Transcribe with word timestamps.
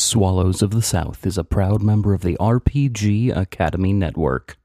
Swallows 0.00 0.62
of 0.62 0.70
the 0.70 0.80
South 0.80 1.26
is 1.26 1.36
a 1.36 1.44
proud 1.44 1.82
member 1.82 2.14
of 2.14 2.22
the 2.22 2.34
RPG 2.40 3.36
Academy 3.36 3.92
Network. 3.92 4.56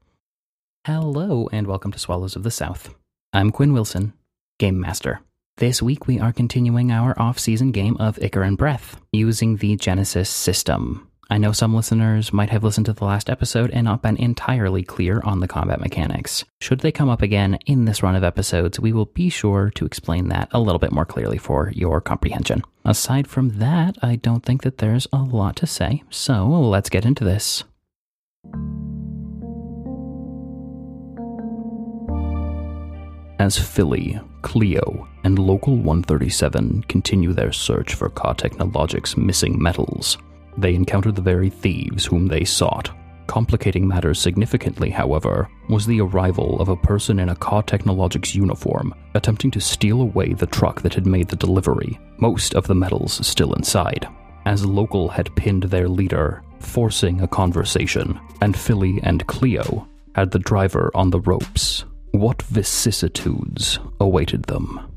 Hello, 0.86 1.46
and 1.52 1.66
welcome 1.66 1.92
to 1.92 1.98
Swallows 1.98 2.36
of 2.36 2.42
the 2.42 2.50
South. 2.50 2.94
I'm 3.34 3.52
Quinn 3.52 3.74
Wilson, 3.74 4.14
Game 4.58 4.80
Master. 4.80 5.20
This 5.58 5.82
week 5.82 6.06
we 6.06 6.18
are 6.18 6.32
continuing 6.32 6.90
our 6.90 7.14
off 7.20 7.38
season 7.38 7.70
game 7.70 7.98
of 7.98 8.18
Ichor 8.18 8.42
and 8.42 8.56
Breath 8.56 8.98
using 9.12 9.58
the 9.58 9.76
Genesis 9.76 10.30
system. 10.30 11.10
I 11.28 11.38
know 11.38 11.50
some 11.50 11.74
listeners 11.74 12.32
might 12.32 12.50
have 12.50 12.62
listened 12.62 12.86
to 12.86 12.92
the 12.92 13.04
last 13.04 13.28
episode 13.28 13.72
and 13.72 13.84
not 13.84 14.00
been 14.00 14.16
entirely 14.16 14.84
clear 14.84 15.20
on 15.24 15.40
the 15.40 15.48
combat 15.48 15.80
mechanics. 15.80 16.44
Should 16.60 16.80
they 16.80 16.92
come 16.92 17.08
up 17.08 17.20
again 17.20 17.58
in 17.66 17.84
this 17.84 18.00
run 18.00 18.14
of 18.14 18.22
episodes, 18.22 18.78
we 18.78 18.92
will 18.92 19.06
be 19.06 19.28
sure 19.28 19.70
to 19.74 19.84
explain 19.84 20.28
that 20.28 20.48
a 20.52 20.60
little 20.60 20.78
bit 20.78 20.92
more 20.92 21.04
clearly 21.04 21.36
for 21.36 21.72
your 21.74 22.00
comprehension. 22.00 22.62
Aside 22.84 23.26
from 23.26 23.58
that, 23.58 23.96
I 24.02 24.14
don't 24.14 24.44
think 24.44 24.62
that 24.62 24.78
there's 24.78 25.08
a 25.12 25.18
lot 25.18 25.56
to 25.56 25.66
say, 25.66 26.04
so 26.10 26.46
let's 26.46 26.90
get 26.90 27.04
into 27.04 27.24
this. 27.24 27.64
As 33.40 33.58
Philly, 33.58 34.18
Cleo, 34.42 35.08
and 35.24 35.38
Local 35.40 35.76
137 35.76 36.84
continue 36.88 37.32
their 37.32 37.52
search 37.52 37.94
for 37.94 38.08
Ka 38.10 38.32
Technologics' 38.32 39.16
missing 39.16 39.60
metals, 39.60 40.18
they 40.58 40.74
encounter 40.74 41.12
the 41.12 41.22
very 41.22 41.50
thieves 41.50 42.04
whom 42.04 42.26
they 42.26 42.44
sought. 42.44 42.90
Complicating 43.26 43.86
matters 43.88 44.20
significantly, 44.20 44.90
however, 44.90 45.48
was 45.68 45.86
the 45.86 46.00
arrival 46.00 46.60
of 46.60 46.68
a 46.68 46.76
person 46.76 47.18
in 47.18 47.28
a 47.28 47.36
Ka 47.36 47.62
Technologics 47.62 48.34
uniform 48.34 48.94
attempting 49.14 49.50
to 49.50 49.60
steal 49.60 50.00
away 50.00 50.32
the 50.32 50.46
truck 50.46 50.82
that 50.82 50.94
had 50.94 51.06
made 51.06 51.28
the 51.28 51.36
delivery, 51.36 51.98
most 52.18 52.54
of 52.54 52.66
the 52.66 52.74
metals 52.74 53.26
still 53.26 53.52
inside. 53.54 54.06
As 54.44 54.64
Local 54.64 55.08
had 55.08 55.34
pinned 55.34 55.64
their 55.64 55.88
leader, 55.88 56.42
forcing 56.60 57.20
a 57.20 57.28
conversation, 57.28 58.18
and 58.40 58.56
Philly 58.56 59.00
and 59.02 59.26
Cleo 59.26 59.88
had 60.14 60.30
the 60.30 60.38
driver 60.38 60.90
on 60.94 61.10
the 61.10 61.20
ropes. 61.20 61.84
What 62.12 62.42
vicissitudes 62.42 63.80
awaited 64.00 64.44
them? 64.44 64.95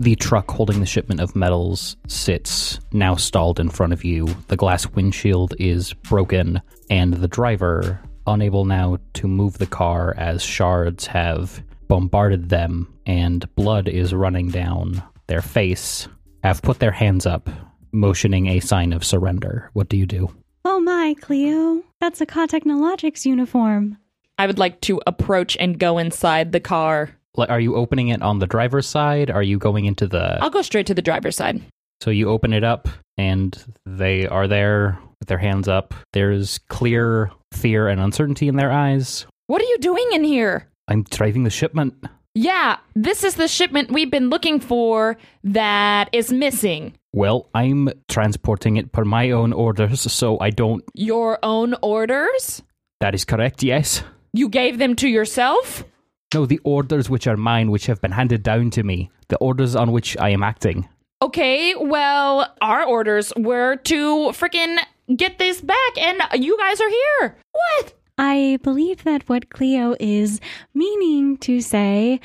The 0.00 0.14
truck 0.14 0.50
holding 0.50 0.78
the 0.78 0.86
shipment 0.86 1.20
of 1.20 1.34
metals 1.34 1.96
sits 2.06 2.78
now 2.92 3.16
stalled 3.16 3.58
in 3.58 3.68
front 3.68 3.92
of 3.92 4.04
you. 4.04 4.26
The 4.46 4.56
glass 4.56 4.86
windshield 4.86 5.54
is 5.58 5.92
broken, 5.92 6.62
and 6.88 7.14
the 7.14 7.26
driver, 7.26 8.00
unable 8.26 8.64
now 8.64 8.98
to 9.14 9.26
move 9.26 9.58
the 9.58 9.66
car 9.66 10.14
as 10.16 10.42
shards 10.42 11.06
have 11.06 11.62
bombarded 11.88 12.48
them 12.48 12.94
and 13.06 13.52
blood 13.56 13.88
is 13.88 14.14
running 14.14 14.50
down 14.50 15.02
their 15.26 15.42
face, 15.42 16.06
have 16.44 16.62
put 16.62 16.78
their 16.78 16.92
hands 16.92 17.26
up, 17.26 17.50
motioning 17.90 18.46
a 18.46 18.60
sign 18.60 18.92
of 18.92 19.04
surrender. 19.04 19.70
What 19.72 19.88
do 19.88 19.96
you 19.96 20.06
do? 20.06 20.32
Oh 20.64 20.78
my, 20.78 21.16
Cleo. 21.20 21.82
That's 22.00 22.20
a 22.20 22.26
Ka 22.26 22.46
Technologics 22.46 23.24
uniform. 23.24 23.98
I 24.38 24.46
would 24.46 24.58
like 24.58 24.80
to 24.82 25.00
approach 25.06 25.56
and 25.58 25.78
go 25.78 25.98
inside 25.98 26.52
the 26.52 26.60
car. 26.60 27.17
Like, 27.38 27.50
Are 27.50 27.60
you 27.60 27.76
opening 27.76 28.08
it 28.08 28.20
on 28.20 28.40
the 28.40 28.46
driver's 28.46 28.86
side? 28.86 29.30
Are 29.30 29.42
you 29.42 29.58
going 29.58 29.84
into 29.84 30.06
the. 30.06 30.42
I'll 30.42 30.50
go 30.50 30.62
straight 30.62 30.86
to 30.88 30.94
the 30.94 31.02
driver's 31.02 31.36
side. 31.36 31.62
So 32.02 32.10
you 32.10 32.28
open 32.28 32.52
it 32.52 32.64
up, 32.64 32.88
and 33.16 33.56
they 33.86 34.26
are 34.26 34.46
there 34.46 34.98
with 35.18 35.28
their 35.28 35.38
hands 35.38 35.68
up. 35.68 35.94
There's 36.12 36.58
clear 36.68 37.30
fear 37.52 37.88
and 37.88 38.00
uncertainty 38.00 38.48
in 38.48 38.56
their 38.56 38.70
eyes. 38.70 39.26
What 39.46 39.62
are 39.62 39.66
you 39.66 39.78
doing 39.78 40.06
in 40.12 40.24
here? 40.24 40.68
I'm 40.88 41.02
driving 41.04 41.44
the 41.44 41.50
shipment. 41.50 41.94
Yeah, 42.34 42.76
this 42.94 43.24
is 43.24 43.34
the 43.34 43.48
shipment 43.48 43.90
we've 43.90 44.10
been 44.10 44.30
looking 44.30 44.60
for 44.60 45.16
that 45.42 46.08
is 46.12 46.32
missing. 46.32 46.94
Well, 47.12 47.48
I'm 47.54 47.88
transporting 48.08 48.76
it 48.76 48.92
per 48.92 49.04
my 49.04 49.30
own 49.30 49.52
orders, 49.52 50.00
so 50.12 50.38
I 50.38 50.50
don't. 50.50 50.84
Your 50.94 51.38
own 51.42 51.74
orders? 51.82 52.62
That 53.00 53.14
is 53.14 53.24
correct, 53.24 53.62
yes. 53.62 54.04
You 54.32 54.48
gave 54.48 54.78
them 54.78 54.94
to 54.96 55.08
yourself? 55.08 55.84
No, 56.34 56.44
the 56.44 56.60
orders 56.62 57.08
which 57.08 57.26
are 57.26 57.36
mine, 57.36 57.70
which 57.70 57.86
have 57.86 58.00
been 58.00 58.12
handed 58.12 58.42
down 58.42 58.70
to 58.70 58.82
me. 58.82 59.10
The 59.28 59.38
orders 59.38 59.74
on 59.74 59.92
which 59.92 60.16
I 60.18 60.30
am 60.30 60.42
acting. 60.42 60.88
Okay, 61.22 61.74
well, 61.74 62.54
our 62.60 62.84
orders 62.84 63.32
were 63.36 63.76
to 63.76 64.30
frickin' 64.32 64.78
get 65.16 65.38
this 65.38 65.60
back, 65.60 65.98
and 65.98 66.20
you 66.34 66.56
guys 66.58 66.80
are 66.80 66.88
here. 66.88 67.36
What? 67.52 67.94
I 68.18 68.58
believe 68.62 69.04
that 69.04 69.28
what 69.28 69.50
Cleo 69.50 69.94
is 69.98 70.40
meaning 70.74 71.38
to 71.38 71.60
say 71.60 72.20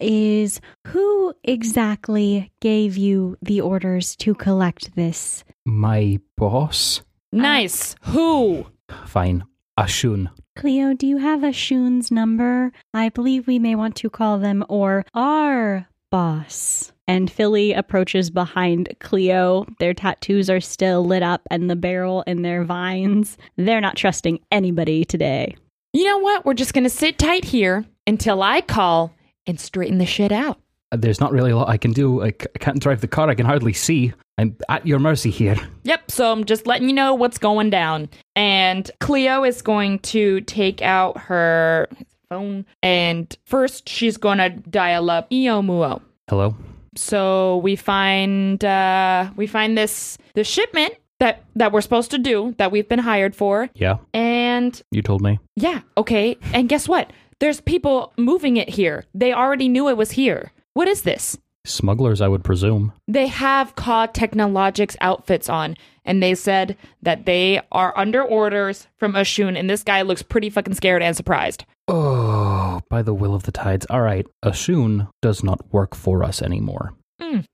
is 0.00 0.60
who 0.88 1.32
exactly 1.44 2.50
gave 2.60 2.96
you 2.96 3.36
the 3.40 3.60
orders 3.60 4.16
to 4.16 4.34
collect 4.34 4.94
this? 4.96 5.44
My 5.64 6.18
boss? 6.36 7.02
Nice. 7.30 7.94
Who? 8.02 8.66
Fine. 9.06 9.44
Ashun. 9.78 10.30
Cleo, 10.56 10.94
do 10.94 11.06
you 11.06 11.18
have 11.18 11.40
Ashun's 11.40 12.10
number? 12.10 12.72
I 12.92 13.08
believe 13.08 13.46
we 13.46 13.58
may 13.58 13.74
want 13.74 13.96
to 13.96 14.10
call 14.10 14.38
them 14.38 14.64
or 14.68 15.04
our 15.14 15.88
boss. 16.10 16.92
And 17.08 17.30
Philly 17.30 17.72
approaches 17.72 18.30
behind 18.30 18.94
Cleo. 19.00 19.66
Their 19.80 19.92
tattoos 19.92 20.48
are 20.48 20.60
still 20.60 21.04
lit 21.04 21.22
up 21.22 21.42
and 21.50 21.68
the 21.68 21.76
barrel 21.76 22.22
in 22.26 22.42
their 22.42 22.64
vines. 22.64 23.36
They're 23.56 23.80
not 23.80 23.96
trusting 23.96 24.40
anybody 24.50 25.04
today. 25.04 25.56
You 25.92 26.04
know 26.04 26.18
what? 26.18 26.44
We're 26.44 26.54
just 26.54 26.72
gonna 26.72 26.88
sit 26.88 27.18
tight 27.18 27.44
here 27.44 27.84
until 28.06 28.42
I 28.42 28.60
call 28.60 29.12
and 29.46 29.60
straighten 29.60 29.98
the 29.98 30.06
shit 30.06 30.32
out. 30.32 30.58
There's 30.96 31.20
not 31.20 31.32
really 31.32 31.50
a 31.50 31.56
lot 31.56 31.68
I 31.68 31.76
can 31.76 31.92
do. 31.92 32.22
I, 32.22 32.30
c- 32.30 32.46
I 32.54 32.58
can't 32.58 32.80
drive 32.80 33.00
the 33.00 33.08
car. 33.08 33.28
I 33.28 33.34
can 33.34 33.46
hardly 33.46 33.72
see. 33.72 34.12
I'm 34.38 34.56
at 34.68 34.86
your 34.86 34.98
mercy 34.98 35.30
here. 35.30 35.56
Yep, 35.84 36.10
so 36.10 36.32
I'm 36.32 36.44
just 36.44 36.66
letting 36.66 36.88
you 36.88 36.94
know 36.94 37.14
what's 37.14 37.38
going 37.38 37.70
down. 37.70 38.08
And 38.34 38.90
Cleo 39.00 39.44
is 39.44 39.62
going 39.62 40.00
to 40.00 40.40
take 40.42 40.82
out 40.82 41.18
her 41.18 41.88
phone 42.28 42.64
and 42.82 43.36
first 43.44 43.88
she's 43.88 44.16
going 44.16 44.38
to 44.38 44.48
dial 44.50 45.10
up 45.10 45.30
Iomuo. 45.30 46.00
Hello? 46.28 46.56
So 46.96 47.58
we 47.58 47.76
find 47.76 48.64
uh 48.64 49.30
we 49.36 49.46
find 49.46 49.76
this 49.76 50.16
the 50.34 50.42
shipment 50.44 50.94
that 51.20 51.44
that 51.56 51.70
we're 51.72 51.80
supposed 51.80 52.10
to 52.12 52.18
do 52.18 52.54
that 52.58 52.70
we've 52.72 52.88
been 52.88 52.98
hired 53.00 53.34
for 53.36 53.68
Yeah, 53.74 53.96
and 54.12 54.80
you 54.90 55.02
told 55.02 55.20
me. 55.20 55.38
yeah, 55.56 55.80
okay. 55.96 56.36
And 56.52 56.68
guess 56.68 56.88
what? 56.88 57.12
There's 57.40 57.60
people 57.60 58.12
moving 58.16 58.56
it 58.56 58.68
here. 58.68 59.04
They 59.12 59.32
already 59.32 59.68
knew 59.68 59.88
it 59.88 59.96
was 59.96 60.12
here. 60.12 60.50
What 60.74 60.88
is 60.88 61.02
this? 61.02 61.38
Smugglers, 61.64 62.20
I 62.20 62.28
would 62.28 62.44
presume. 62.44 62.92
They 63.08 63.28
have 63.28 63.74
COD 63.74 64.12
Technologics 64.12 64.96
outfits 65.00 65.48
on, 65.48 65.76
and 66.04 66.22
they 66.22 66.34
said 66.34 66.76
that 67.00 67.24
they 67.24 67.60
are 67.72 67.96
under 67.96 68.22
orders 68.22 68.86
from 68.98 69.14
Ashun, 69.14 69.58
and 69.58 69.70
this 69.70 69.82
guy 69.82 70.02
looks 70.02 70.22
pretty 70.22 70.50
fucking 70.50 70.74
scared 70.74 71.02
and 71.02 71.16
surprised. 71.16 71.64
Oh, 71.88 72.80
by 72.90 73.02
the 73.02 73.14
will 73.14 73.34
of 73.34 73.44
the 73.44 73.52
tides. 73.52 73.86
All 73.88 74.02
right, 74.02 74.26
Ashun 74.44 75.08
does 75.22 75.42
not 75.42 75.72
work 75.72 75.94
for 75.94 76.22
us 76.22 76.42
anymore. 76.42 76.92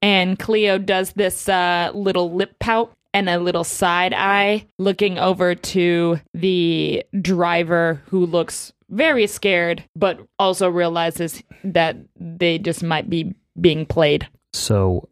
And 0.02 0.38
Cleo 0.38 0.76
does 0.78 1.12
this 1.12 1.48
uh, 1.48 1.90
little 1.94 2.32
lip 2.34 2.58
pout 2.58 2.92
and 3.14 3.28
a 3.28 3.38
little 3.38 3.64
side 3.64 4.12
eye, 4.12 4.66
looking 4.78 5.18
over 5.18 5.54
to 5.54 6.20
the 6.34 7.04
driver 7.20 8.02
who 8.06 8.26
looks 8.26 8.72
very 8.90 9.26
scared, 9.26 9.84
but 9.96 10.20
also 10.38 10.68
realizes 10.68 11.42
that 11.64 11.96
they 12.18 12.58
just 12.58 12.82
might 12.82 13.08
be 13.08 13.34
being 13.60 13.86
played. 13.86 14.28
So, 14.52 15.08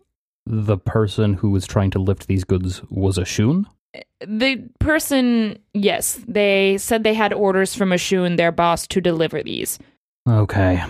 the 0.47 0.79
person 0.79 1.35
who 1.35 1.51
was 1.51 1.67
trying 1.67 1.91
to 1.93 1.99
lift 1.99 2.27
these 2.27 2.45
goods 2.45 2.83
was 2.91 3.19
a 3.19 3.23
Ashun? 3.23 3.67
The 4.21 4.69
person, 4.81 5.59
yes, 5.75 6.21
they 6.27 6.79
said 6.79 7.05
they 7.05 7.15
had 7.15 7.33
orders 7.33 7.75
from 7.75 7.93
a 7.93 7.97
Ashun, 7.97 8.37
their 8.37 8.53
boss, 8.53 8.87
to 8.89 9.01
deliver 9.01 9.43
these. 9.43 9.79
Okay, 10.29 10.83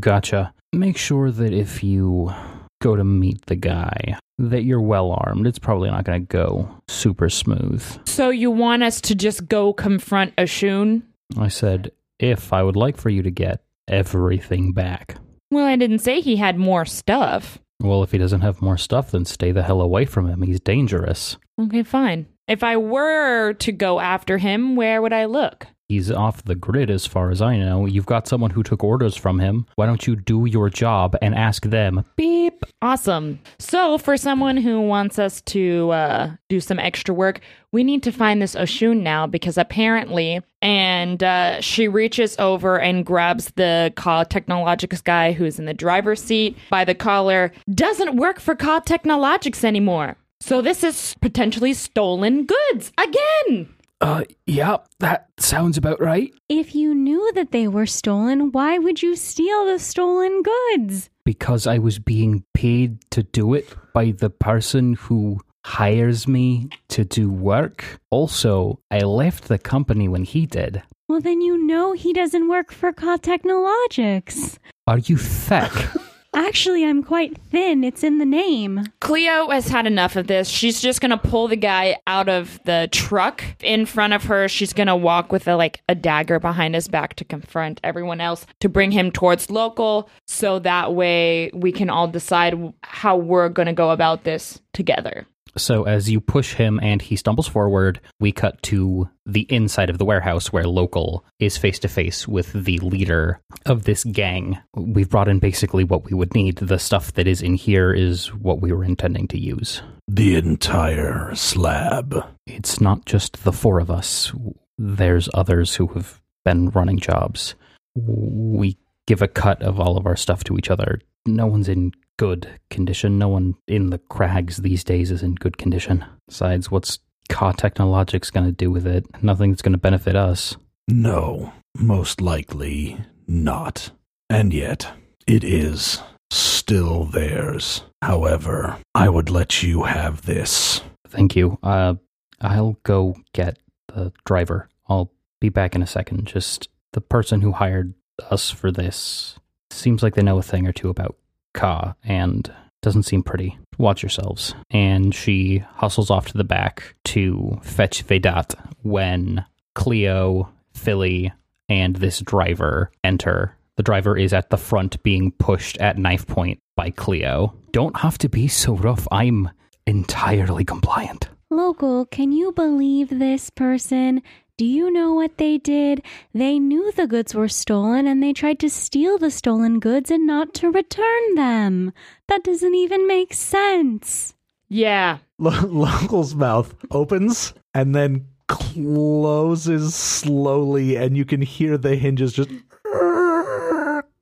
gotcha. 0.00 0.52
Make 0.72 0.98
sure 0.98 1.30
that 1.30 1.52
if 1.52 1.82
you 1.82 2.32
go 2.80 2.94
to 2.94 3.04
meet 3.04 3.46
the 3.46 3.56
guy, 3.56 4.18
that 4.38 4.62
you're 4.62 4.80
well 4.80 5.12
armed. 5.12 5.46
It's 5.46 5.58
probably 5.58 5.90
not 5.90 6.04
going 6.04 6.20
to 6.20 6.26
go 6.26 6.68
super 6.88 7.28
smooth. 7.28 7.82
So 8.06 8.30
you 8.30 8.50
want 8.50 8.82
us 8.82 9.00
to 9.02 9.14
just 9.14 9.48
go 9.48 9.72
confront 9.72 10.32
a 10.38 10.42
Ashun? 10.42 11.02
I 11.36 11.48
said, 11.48 11.90
if 12.18 12.52
I 12.52 12.62
would 12.62 12.76
like 12.76 12.96
for 12.96 13.10
you 13.10 13.22
to 13.22 13.30
get 13.30 13.62
everything 13.86 14.72
back. 14.72 15.16
Well, 15.50 15.66
I 15.66 15.76
didn't 15.76 16.00
say 16.00 16.20
he 16.20 16.36
had 16.36 16.58
more 16.58 16.84
stuff. 16.84 17.58
Well, 17.80 18.02
if 18.02 18.12
he 18.12 18.18
doesn't 18.18 18.40
have 18.40 18.60
more 18.60 18.76
stuff, 18.76 19.12
then 19.12 19.24
stay 19.24 19.52
the 19.52 19.62
hell 19.62 19.80
away 19.80 20.04
from 20.04 20.28
him. 20.28 20.42
He's 20.42 20.60
dangerous. 20.60 21.36
Okay, 21.60 21.82
fine. 21.82 22.26
If 22.48 22.64
I 22.64 22.76
were 22.76 23.52
to 23.54 23.72
go 23.72 24.00
after 24.00 24.38
him, 24.38 24.74
where 24.74 25.00
would 25.00 25.12
I 25.12 25.26
look? 25.26 25.66
He's 25.88 26.10
off 26.10 26.44
the 26.44 26.54
grid 26.54 26.90
as 26.90 27.06
far 27.06 27.30
as 27.30 27.40
I 27.40 27.56
know. 27.56 27.86
You've 27.86 28.04
got 28.04 28.26
someone 28.26 28.50
who 28.50 28.62
took 28.62 28.84
orders 28.84 29.16
from 29.16 29.38
him. 29.38 29.66
Why 29.76 29.86
don't 29.86 30.06
you 30.06 30.16
do 30.16 30.44
your 30.44 30.68
job 30.68 31.16
and 31.22 31.34
ask 31.34 31.64
them, 31.64 32.04
beep, 32.16 32.62
Awesome. 32.80 33.40
So, 33.58 33.98
for 33.98 34.16
someone 34.16 34.56
who 34.56 34.80
wants 34.80 35.18
us 35.18 35.40
to 35.42 35.90
uh, 35.90 36.30
do 36.48 36.60
some 36.60 36.78
extra 36.78 37.12
work, 37.12 37.40
we 37.72 37.82
need 37.82 38.04
to 38.04 38.12
find 38.12 38.40
this 38.40 38.54
Ashun 38.54 39.00
now 39.00 39.26
because 39.26 39.58
apparently, 39.58 40.40
and 40.62 41.20
uh, 41.20 41.60
she 41.60 41.88
reaches 41.88 42.36
over 42.38 42.78
and 42.78 43.04
grabs 43.04 43.50
the 43.56 43.92
Ka 43.96 44.22
Technologics 44.22 45.02
guy 45.02 45.32
who's 45.32 45.58
in 45.58 45.64
the 45.64 45.74
driver's 45.74 46.22
seat 46.22 46.56
by 46.70 46.84
the 46.84 46.94
collar, 46.94 47.50
doesn't 47.74 48.16
work 48.16 48.38
for 48.38 48.54
Ka 48.54 48.78
Technologics 48.78 49.64
anymore. 49.64 50.16
So, 50.40 50.62
this 50.62 50.84
is 50.84 51.16
potentially 51.20 51.74
stolen 51.74 52.46
goods 52.46 52.92
again. 52.96 53.74
Uh, 54.00 54.22
yeah, 54.46 54.76
that 55.00 55.28
sounds 55.38 55.76
about 55.76 56.00
right. 56.00 56.32
If 56.48 56.76
you 56.76 56.94
knew 56.94 57.32
that 57.34 57.50
they 57.50 57.66
were 57.66 57.86
stolen, 57.86 58.52
why 58.52 58.78
would 58.78 59.02
you 59.02 59.16
steal 59.16 59.66
the 59.66 59.80
stolen 59.80 60.42
goods? 60.42 61.10
Because 61.28 61.66
I 61.66 61.76
was 61.76 61.98
being 61.98 62.42
paid 62.54 63.02
to 63.10 63.22
do 63.22 63.52
it 63.52 63.68
by 63.92 64.12
the 64.12 64.30
person 64.30 64.94
who 64.94 65.40
hires 65.62 66.26
me 66.26 66.70
to 66.88 67.04
do 67.04 67.30
work. 67.30 67.84
Also, 68.08 68.80
I 68.90 69.00
left 69.00 69.48
the 69.48 69.58
company 69.58 70.08
when 70.08 70.24
he 70.24 70.46
did. 70.46 70.82
Well, 71.06 71.20
then 71.20 71.42
you 71.42 71.66
know 71.66 71.92
he 71.92 72.14
doesn't 72.14 72.48
work 72.48 72.72
for 72.72 72.94
Ka 72.94 73.18
Technologics. 73.18 74.56
Are 74.86 74.96
you 74.96 75.18
thick? 75.18 75.70
Actually, 76.34 76.84
I'm 76.84 77.02
quite 77.02 77.38
thin. 77.50 77.82
It's 77.82 78.04
in 78.04 78.18
the 78.18 78.26
name. 78.26 78.84
Cleo 79.00 79.48
has 79.48 79.68
had 79.68 79.86
enough 79.86 80.14
of 80.14 80.26
this. 80.26 80.48
She's 80.48 80.80
just 80.80 81.00
gonna 81.00 81.16
pull 81.18 81.48
the 81.48 81.56
guy 81.56 81.96
out 82.06 82.28
of 82.28 82.60
the 82.64 82.88
truck 82.92 83.42
in 83.60 83.86
front 83.86 84.12
of 84.12 84.24
her. 84.24 84.46
She's 84.46 84.72
gonna 84.72 84.96
walk 84.96 85.32
with 85.32 85.48
a 85.48 85.56
like 85.56 85.80
a 85.88 85.94
dagger 85.94 86.38
behind 86.38 86.74
his 86.74 86.86
back 86.86 87.14
to 87.14 87.24
confront 87.24 87.80
everyone 87.82 88.20
else 88.20 88.46
to 88.60 88.68
bring 88.68 88.90
him 88.90 89.10
towards 89.10 89.50
local, 89.50 90.10
so 90.26 90.58
that 90.58 90.94
way 90.94 91.50
we 91.54 91.72
can 91.72 91.88
all 91.88 92.08
decide 92.08 92.54
how 92.82 93.16
we're 93.16 93.48
gonna 93.48 93.72
go 93.72 93.90
about 93.90 94.24
this 94.24 94.60
together. 94.74 95.26
So 95.58 95.84
as 95.84 96.10
you 96.10 96.20
push 96.20 96.54
him 96.54 96.80
and 96.82 97.02
he 97.02 97.16
stumbles 97.16 97.48
forward, 97.48 98.00
we 98.18 98.32
cut 98.32 98.62
to 98.64 99.08
the 99.26 99.46
inside 99.50 99.90
of 99.90 99.98
the 99.98 100.04
warehouse 100.04 100.52
where 100.52 100.64
local 100.64 101.24
is 101.38 101.58
face 101.58 101.78
to 101.80 101.88
face 101.88 102.26
with 102.26 102.52
the 102.52 102.78
leader 102.78 103.40
of 103.66 103.84
this 103.84 104.04
gang. 104.04 104.58
We've 104.74 105.10
brought 105.10 105.28
in 105.28 105.38
basically 105.38 105.84
what 105.84 106.04
we 106.04 106.14
would 106.14 106.34
need. 106.34 106.56
The 106.56 106.78
stuff 106.78 107.12
that 107.14 107.26
is 107.26 107.42
in 107.42 107.54
here 107.54 107.92
is 107.92 108.32
what 108.34 108.60
we 108.60 108.72
were 108.72 108.84
intending 108.84 109.28
to 109.28 109.38
use. 109.38 109.82
The 110.06 110.36
entire 110.36 111.34
slab. 111.34 112.24
It's 112.46 112.80
not 112.80 113.04
just 113.04 113.44
the 113.44 113.52
four 113.52 113.80
of 113.80 113.90
us. 113.90 114.32
There's 114.78 115.28
others 115.34 115.74
who 115.74 115.88
have 115.88 116.20
been 116.44 116.70
running 116.70 116.98
jobs. 116.98 117.54
We 117.94 118.77
give 119.08 119.22
a 119.22 119.26
cut 119.26 119.62
of 119.62 119.80
all 119.80 119.96
of 119.96 120.06
our 120.06 120.14
stuff 120.14 120.44
to 120.44 120.58
each 120.58 120.70
other. 120.70 121.00
No 121.24 121.46
one's 121.46 121.68
in 121.68 121.92
good 122.18 122.46
condition. 122.68 123.18
No 123.18 123.28
one 123.28 123.54
in 123.66 123.88
the 123.88 123.98
crags 123.98 124.58
these 124.58 124.84
days 124.84 125.10
is 125.10 125.22
in 125.22 125.34
good 125.34 125.56
condition. 125.56 126.04
Besides, 126.28 126.70
what's 126.70 126.98
Ka 127.30 127.52
Technologics 127.52 128.30
going 128.30 128.44
to 128.44 128.52
do 128.52 128.70
with 128.70 128.86
it? 128.86 129.06
Nothing 129.22 129.50
that's 129.50 129.62
going 129.62 129.72
to 129.72 129.78
benefit 129.78 130.14
us. 130.14 130.56
No, 130.88 131.54
most 131.74 132.20
likely 132.20 132.98
not. 133.26 133.92
And 134.28 134.52
yet, 134.52 134.92
it 135.26 135.42
is 135.42 136.02
still 136.30 137.04
theirs. 137.04 137.82
However, 138.02 138.76
I 138.94 139.08
would 139.08 139.30
let 139.30 139.62
you 139.62 139.84
have 139.84 140.22
this. 140.22 140.82
Thank 141.08 141.34
you. 141.34 141.58
Uh, 141.62 141.94
I'll 142.42 142.76
go 142.82 143.16
get 143.32 143.58
the 143.88 144.12
driver. 144.26 144.68
I'll 144.86 145.10
be 145.40 145.48
back 145.48 145.74
in 145.74 145.82
a 145.82 145.86
second. 145.86 146.26
Just 146.26 146.68
the 146.92 147.00
person 147.00 147.40
who 147.40 147.52
hired 147.52 147.94
us 148.30 148.50
for 148.50 148.70
this 148.70 149.38
seems 149.70 150.02
like 150.02 150.14
they 150.14 150.22
know 150.22 150.38
a 150.38 150.42
thing 150.42 150.66
or 150.66 150.72
two 150.72 150.88
about 150.88 151.16
Ka 151.54 151.94
and 152.04 152.52
doesn't 152.82 153.04
seem 153.04 153.22
pretty. 153.22 153.58
Watch 153.78 154.02
yourselves. 154.02 154.54
And 154.70 155.14
she 155.14 155.58
hustles 155.74 156.10
off 156.10 156.26
to 156.26 156.38
the 156.38 156.44
back 156.44 156.94
to 157.06 157.58
fetch 157.62 158.02
Vedat 158.04 158.54
when 158.82 159.44
Cleo, 159.74 160.48
Philly, 160.74 161.32
and 161.68 161.96
this 161.96 162.20
driver 162.20 162.90
enter. 163.04 163.56
The 163.76 163.82
driver 163.82 164.16
is 164.16 164.32
at 164.32 164.50
the 164.50 164.56
front 164.56 165.02
being 165.02 165.30
pushed 165.32 165.76
at 165.78 165.98
knife 165.98 166.26
point 166.26 166.58
by 166.76 166.90
Cleo. 166.90 167.54
Don't 167.72 167.96
have 167.98 168.18
to 168.18 168.28
be 168.28 168.48
so 168.48 168.74
rough. 168.74 169.06
I'm 169.12 169.50
entirely 169.86 170.64
compliant. 170.64 171.28
Local, 171.50 172.04
can 172.06 172.32
you 172.32 172.52
believe 172.52 173.08
this 173.08 173.50
person? 173.50 174.22
Do 174.58 174.66
you 174.66 174.90
know 174.90 175.14
what 175.14 175.38
they 175.38 175.56
did? 175.56 176.02
They 176.34 176.58
knew 176.58 176.90
the 176.90 177.06
goods 177.06 177.32
were 177.32 177.46
stolen 177.48 178.08
and 178.08 178.20
they 178.20 178.32
tried 178.32 178.58
to 178.58 178.68
steal 178.68 179.16
the 179.16 179.30
stolen 179.30 179.78
goods 179.78 180.10
and 180.10 180.26
not 180.26 180.52
to 180.54 180.68
return 180.70 181.36
them. 181.36 181.92
That 182.26 182.42
doesn't 182.42 182.74
even 182.74 183.06
make 183.06 183.32
sense. 183.32 184.34
Yeah. 184.68 185.18
Lo- 185.38 185.64
Local's 185.64 186.34
mouth 186.34 186.74
opens 186.90 187.54
and 187.72 187.94
then 187.94 188.26
closes 188.48 189.94
slowly, 189.94 190.96
and 190.96 191.16
you 191.16 191.24
can 191.24 191.40
hear 191.40 191.78
the 191.78 191.94
hinges 191.94 192.32
just. 192.32 192.50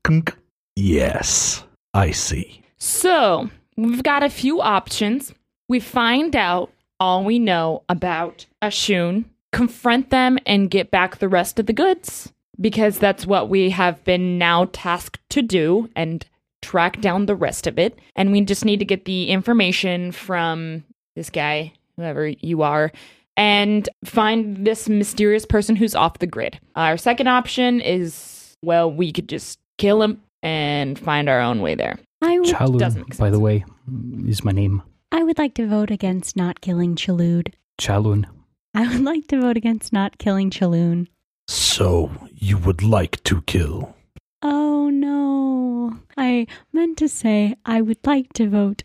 Kunk. 0.02 0.36
Yes, 0.78 1.64
I 1.94 2.10
see. 2.10 2.60
So 2.76 3.48
we've 3.78 4.02
got 4.02 4.22
a 4.22 4.28
few 4.28 4.60
options. 4.60 5.32
We 5.70 5.80
find 5.80 6.36
out 6.36 6.70
all 7.00 7.24
we 7.24 7.38
know 7.38 7.82
about 7.88 8.44
Ashun, 8.60 9.24
confront 9.52 10.10
them, 10.10 10.38
and 10.46 10.70
get 10.70 10.90
back 10.90 11.18
the 11.18 11.28
rest 11.28 11.58
of 11.58 11.66
the 11.66 11.72
goods 11.72 12.32
because 12.60 12.98
that's 12.98 13.26
what 13.26 13.48
we 13.48 13.70
have 13.70 14.02
been 14.04 14.38
now 14.38 14.66
tasked 14.72 15.20
to 15.30 15.42
do 15.42 15.90
and 15.94 16.26
track 16.62 17.00
down 17.00 17.26
the 17.26 17.34
rest 17.34 17.66
of 17.66 17.78
it. 17.78 17.98
And 18.14 18.32
we 18.32 18.40
just 18.42 18.64
need 18.64 18.78
to 18.78 18.84
get 18.84 19.04
the 19.04 19.28
information 19.28 20.12
from 20.12 20.84
this 21.14 21.30
guy, 21.30 21.72
whoever 21.96 22.28
you 22.28 22.62
are, 22.62 22.92
and 23.36 23.88
find 24.04 24.66
this 24.66 24.88
mysterious 24.88 25.44
person 25.44 25.76
who's 25.76 25.94
off 25.94 26.18
the 26.18 26.26
grid. 26.26 26.58
Our 26.74 26.96
second 26.96 27.28
option 27.28 27.80
is 27.80 28.54
well, 28.62 28.90
we 28.90 29.12
could 29.12 29.28
just 29.28 29.58
kill 29.78 30.02
him 30.02 30.22
and 30.42 30.98
find 30.98 31.28
our 31.28 31.40
own 31.40 31.60
way 31.60 31.74
there. 31.74 31.98
I 32.22 32.38
would, 32.38 32.48
doesn't 32.78 33.10
Chalun, 33.10 33.18
by 33.18 33.30
the 33.30 33.38
way, 33.38 33.64
is 34.26 34.42
my 34.44 34.52
name. 34.52 34.82
I 35.12 35.22
would 35.22 35.38
like 35.38 35.54
to 35.54 35.66
vote 35.66 35.90
against 35.90 36.36
not 36.36 36.60
killing 36.60 36.96
Chalud. 36.96 37.52
Chalun. 37.80 38.26
I 38.76 38.86
would 38.88 39.02
like 39.02 39.26
to 39.28 39.40
vote 39.40 39.56
against 39.56 39.90
not 39.90 40.18
killing 40.18 40.50
Chalun. 40.50 41.06
So, 41.48 42.10
you 42.34 42.58
would 42.58 42.82
like 42.82 43.22
to 43.24 43.40
kill? 43.42 43.96
Oh 44.42 44.90
no. 44.90 45.96
I 46.18 46.46
meant 46.74 46.98
to 46.98 47.08
say 47.08 47.54
I 47.64 47.80
would 47.80 48.06
like 48.06 48.34
to 48.34 48.50
vote 48.50 48.82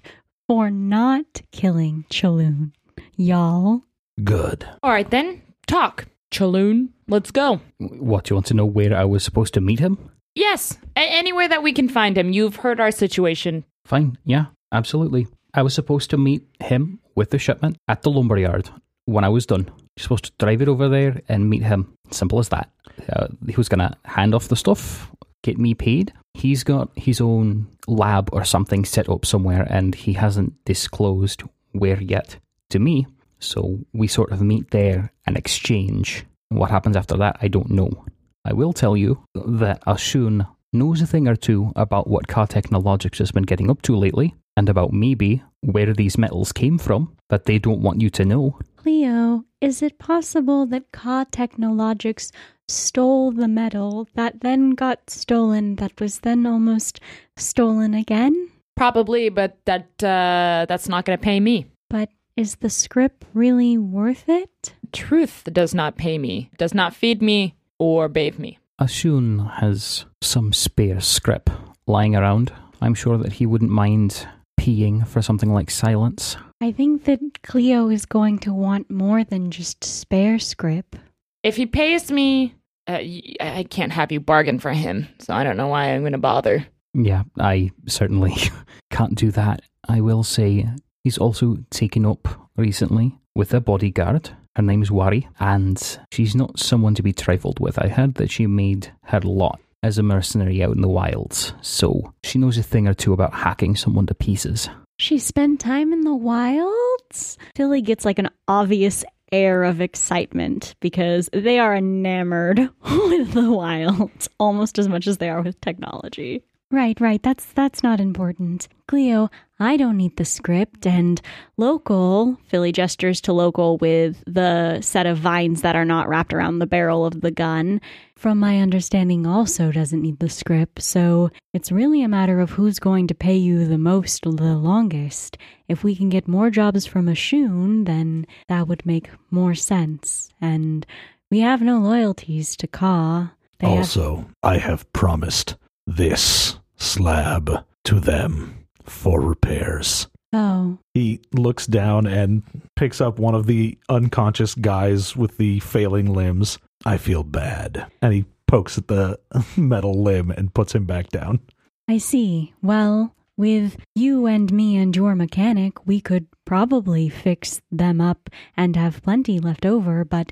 for 0.48 0.72
not 0.72 1.42
killing 1.52 2.06
Chalun. 2.10 2.72
Y'all. 3.18 3.82
Good. 4.24 4.66
All 4.82 4.92
right, 4.92 5.10
then, 5.10 5.42
talk. 5.68 6.06
Chalun, 6.34 6.90
let's 7.10 7.32
go. 7.32 7.60
What, 7.80 8.30
you 8.30 8.38
want 8.38 8.46
to 8.46 8.54
know 8.54 8.66
where 8.66 8.96
I 8.96 9.04
was 9.04 9.26
supposed 9.26 9.54
to 9.56 9.62
meet 9.62 9.80
him? 9.80 10.10
Yes, 10.36 10.78
a- 10.96 11.00
anywhere 11.02 11.50
that 11.50 11.64
we 11.64 11.74
can 11.74 11.90
find 11.90 12.18
him. 12.18 12.32
You've 12.32 12.56
heard 12.58 12.80
our 12.80 12.92
situation. 12.92 13.66
Fine, 13.84 14.18
yeah, 14.24 14.46
absolutely. 14.72 15.28
I 15.54 15.64
was 15.64 15.74
supposed 15.74 16.10
to 16.12 16.18
meet 16.18 16.48
him 16.62 17.00
with 17.14 17.32
the 17.32 17.40
shipment 17.40 17.76
at 17.90 18.04
the 18.04 18.10
lumberyard 18.10 18.70
when 19.06 19.24
I 19.24 19.30
was 19.30 19.46
done. 19.46 19.66
You're 19.96 20.04
supposed 20.04 20.26
to 20.26 20.32
drive 20.40 20.62
it 20.62 20.68
over 20.68 20.90
there 20.90 21.22
and 21.28 21.50
meet 21.50 21.64
him. 21.64 21.94
Simple 22.12 22.40
as 22.40 22.50
that. 22.50 22.70
Uh, 23.12 23.28
he 23.48 23.56
was 23.56 23.70
going 23.70 23.80
to 23.80 23.96
hand 24.06 24.36
off 24.36 24.48
the 24.48 24.56
stuff, 24.56 25.12
get 25.44 25.58
me 25.58 25.74
paid. 25.74 26.14
He's 26.34 26.64
got 26.64 26.90
his 26.96 27.20
own 27.20 27.68
lab 27.88 28.30
or 28.32 28.46
something 28.46 28.86
set 28.86 29.10
up 29.10 29.26
somewhere 29.26 29.68
and 29.70 29.96
he 29.96 30.14
hasn't 30.14 30.54
disclosed 30.66 31.44
where 31.72 32.02
yet 32.02 32.38
to 32.70 32.80
me. 32.80 33.08
So 33.40 33.80
we 33.94 34.08
sort 34.08 34.32
of 34.32 34.42
meet 34.42 34.72
there 34.72 35.12
and 35.26 35.36
exchange. 35.36 36.26
What 36.50 36.70
happens 36.70 36.96
after 36.96 37.18
that, 37.18 37.38
I 37.42 37.48
don't 37.48 37.72
know. 37.72 38.06
I 38.46 38.54
will 38.54 38.74
tell 38.74 38.98
you 38.98 39.24
that 39.36 39.84
Ashun 39.86 40.48
knows 40.74 41.02
a 41.02 41.08
thing 41.08 41.28
or 41.28 41.36
two 41.36 41.72
about 41.76 42.08
what 42.08 42.28
Ka 42.28 42.46
Technologics 42.46 43.18
has 43.20 43.32
been 43.32 43.44
getting 43.44 43.70
up 43.70 43.82
to 43.84 43.96
lately, 43.96 44.34
and 44.58 44.68
about 44.70 44.94
maybe 44.94 45.44
where 45.62 45.94
these 45.94 46.18
metals 46.18 46.52
came 46.52 46.78
from 46.78 47.16
that 47.30 47.46
they 47.46 47.60
don't 47.60 47.82
want 47.82 48.02
you 48.02 48.10
to 48.10 48.26
know. 48.26 48.58
Cleo, 48.82 49.46
is 49.62 49.84
it 49.84 50.00
possible 50.00 50.66
that 50.66 50.92
Ka 50.92 51.26
Technologics 51.26 52.32
stole 52.68 53.32
the 53.32 53.48
metal 53.48 54.08
that 54.16 54.42
then 54.42 54.72
got 54.72 55.08
stolen, 55.08 55.76
that 55.76 56.00
was 56.02 56.22
then 56.22 56.48
almost 56.48 57.00
stolen 57.38 57.94
again? 57.94 58.50
Probably, 58.76 59.30
but 59.30 59.60
that 59.66 59.86
uh, 60.04 60.66
that's 60.68 60.90
not 60.90 61.06
going 61.06 61.16
to 61.16 61.24
pay 61.24 61.40
me. 61.40 61.68
But 61.92 62.10
is 62.36 62.56
the 62.56 62.72
script 62.72 63.24
really 63.36 63.78
worth 63.78 64.28
it? 64.28 64.74
Truth 64.92 65.44
does 65.54 65.76
not 65.76 65.96
pay 65.98 66.18
me, 66.18 66.50
does 66.58 66.74
not 66.74 66.96
feed 66.96 67.22
me 67.22 67.54
or 67.78 68.10
bathe 68.10 68.40
me. 68.40 68.58
Ashun 68.80 69.60
has 69.60 70.06
some 70.22 70.54
spare 70.54 71.02
scrip 71.02 71.52
lying 71.86 72.16
around. 72.16 72.52
I'm 72.82 72.96
sure 72.96 73.20
that 73.20 73.34
he 73.34 73.46
wouldn't 73.46 73.70
mind 73.70 74.28
peeing 74.62 75.08
for 75.08 75.22
something 75.22 75.54
like 75.54 75.72
silence. 75.72 76.38
I 76.62 76.72
think 76.72 77.06
that 77.06 77.20
Cleo 77.44 77.90
is 77.90 78.06
going 78.06 78.38
to 78.40 78.54
want 78.54 78.92
more 78.92 79.24
than 79.24 79.50
just 79.50 79.84
spare 79.84 80.38
script. 80.40 80.98
If 81.44 81.56
he 81.56 81.66
pays 81.66 82.12
me, 82.12 82.54
uh, 82.88 83.00
y- 83.02 83.36
I 83.40 83.64
can't 83.64 83.92
have 83.92 84.12
you 84.12 84.20
bargain 84.20 84.60
for 84.60 84.72
him, 84.72 85.08
so 85.20 85.34
I 85.34 85.44
don't 85.44 85.58
know 85.58 85.68
why 85.70 85.86
I'm 85.92 86.02
going 86.02 86.12
to 86.12 86.20
bother. 86.20 86.68
Yeah, 86.94 87.24
I 87.40 87.72
certainly 87.88 88.36
can't 88.92 89.16
do 89.16 89.32
that. 89.32 89.62
I 89.90 90.02
will 90.02 90.24
say 90.24 90.68
he's 91.04 91.18
also 91.18 91.58
taken 91.72 92.06
up 92.06 92.28
recently 92.56 93.18
with 93.36 93.54
a 93.56 93.62
bodyguard. 93.62 94.30
Her 94.56 94.62
name's 94.62 94.92
Wari, 94.92 95.28
and 95.40 95.82
she's 96.12 96.36
not 96.36 96.60
someone 96.60 96.94
to 96.96 97.02
be 97.04 97.14
trifled 97.14 97.60
with. 97.60 97.80
I 97.80 97.88
heard 97.88 98.16
that 98.16 98.30
she 98.30 98.46
made 98.46 98.92
her 99.06 99.22
lot 99.22 99.60
as 99.84 99.98
a 99.98 100.04
mercenary 100.04 100.64
out 100.64 100.76
in 100.76 100.82
the 100.82 100.88
wilds, 100.88 101.54
so 101.62 102.14
she 102.24 102.38
knows 102.38 102.58
a 102.58 102.64
thing 102.64 102.88
or 102.88 102.94
two 102.94 103.14
about 103.14 103.34
hacking 103.34 103.76
someone 103.76 104.06
to 104.06 104.14
pieces. 104.14 104.70
She 105.00 105.18
spent 105.18 105.60
time 105.60 105.92
in 105.94 106.02
the 106.02 106.16
wilds? 106.16 107.38
Philly 107.56 107.82
gets 107.82 108.06
like 108.06 108.20
an 108.20 108.30
obvious 108.48 109.04
air 109.32 109.64
of 109.64 109.82
excitement 109.82 110.76
because 110.80 111.30
they 111.34 111.58
are 111.58 111.76
enamored 111.76 112.60
with 112.84 113.32
the 113.32 113.52
wilds 113.52 114.30
almost 114.40 114.78
as 114.78 114.88
much 114.88 115.08
as 115.08 115.18
they 115.18 115.30
are 115.30 115.42
with 115.42 115.60
technology. 115.62 116.44
Right, 116.72 117.00
right. 117.02 117.22
That's 117.22 117.46
that's 117.48 117.84
not 117.84 118.00
important. 118.00 118.70
Cleo, 118.88 119.30
I 119.60 119.76
don't 119.76 119.98
need 119.98 120.16
the 120.16 120.24
script 120.26 120.88
and 120.88 121.22
local, 121.58 122.38
Philly 122.48 122.72
gestures 122.72 123.20
to 123.22 123.34
local 123.34 123.78
with 123.78 124.24
the 124.26 124.80
set 124.82 125.06
of 125.06 125.18
vines 125.18 125.62
that 125.64 125.76
are 125.76 125.84
not 125.86 126.08
wrapped 126.08 126.34
around 126.34 126.60
the 126.60 126.66
barrel 126.68 127.06
of 127.06 127.20
the 127.20 127.30
gun. 127.32 127.82
From 128.16 128.40
my 128.40 128.60
understanding 128.60 129.28
also 129.28 129.72
doesn't 129.72 130.02
need 130.02 130.20
the 130.20 130.30
script, 130.30 130.82
so 130.82 131.30
it's 131.54 131.74
really 131.74 132.04
a 132.04 132.08
matter 132.08 132.40
of 132.40 132.52
who's 132.52 132.80
going 132.80 133.08
to 133.08 133.16
pay 133.16 133.36
you 133.36 133.68
the 133.68 133.78
most 133.78 134.24
the 134.24 134.56
longest. 134.58 135.38
If 135.68 135.84
we 135.84 135.94
can 135.96 136.08
get 136.10 136.28
more 136.28 136.50
jobs 136.50 136.86
from 136.86 137.08
Ashun, 137.08 137.86
then 137.86 138.26
that 138.48 138.68
would 138.70 138.86
make 138.86 139.10
more 139.30 139.56
sense. 139.56 140.30
And 140.40 140.86
we 141.30 141.40
have 141.40 141.62
no 141.62 141.80
loyalties 141.80 142.56
to 142.58 142.68
Ka. 142.68 143.34
They 143.60 143.68
have- 143.68 143.78
Also, 143.80 144.28
I 144.42 144.58
have 144.58 144.92
promised 144.94 145.56
this 145.88 146.58
slab 146.82 147.64
to 147.86 148.00
them 148.00 148.66
for 148.84 149.22
repairs. 149.22 150.08
oh, 150.34 150.78
He 150.94 151.22
looks 151.32 151.68
down 151.68 152.08
and 152.08 152.44
picks 152.76 153.00
up 153.02 153.20
one 153.20 153.36
of 153.36 153.46
the 153.46 153.78
unconscious 153.90 154.56
guys 154.56 155.16
with 155.16 155.38
the 155.38 155.60
failing 155.60 156.12
limbs. 156.14 156.58
I 156.86 156.98
feel 156.98 157.24
bad. 157.24 157.86
And 158.02 158.14
he 158.14 158.26
pokes 158.48 158.78
at 158.78 158.88
the 158.88 159.20
metal 159.58 160.02
limb 160.02 160.32
and 160.32 160.54
puts 160.54 160.74
him 160.76 160.86
back 160.86 161.10
down. 161.10 161.40
I 161.88 161.98
see. 162.00 162.54
Well, 162.62 163.14
with 163.38 163.78
you 163.96 164.26
and 164.26 164.52
me 164.52 164.78
and 164.78 164.96
your 164.96 165.16
mechanic, 165.16 165.86
we 165.86 166.02
could 166.02 166.28
probably 166.46 167.08
fix 167.10 167.62
them 167.72 168.02
up 168.02 168.30
and 168.58 168.76
have 168.76 169.04
plenty 169.04 169.40
left 169.40 169.66
over, 169.66 170.04
but 170.04 170.32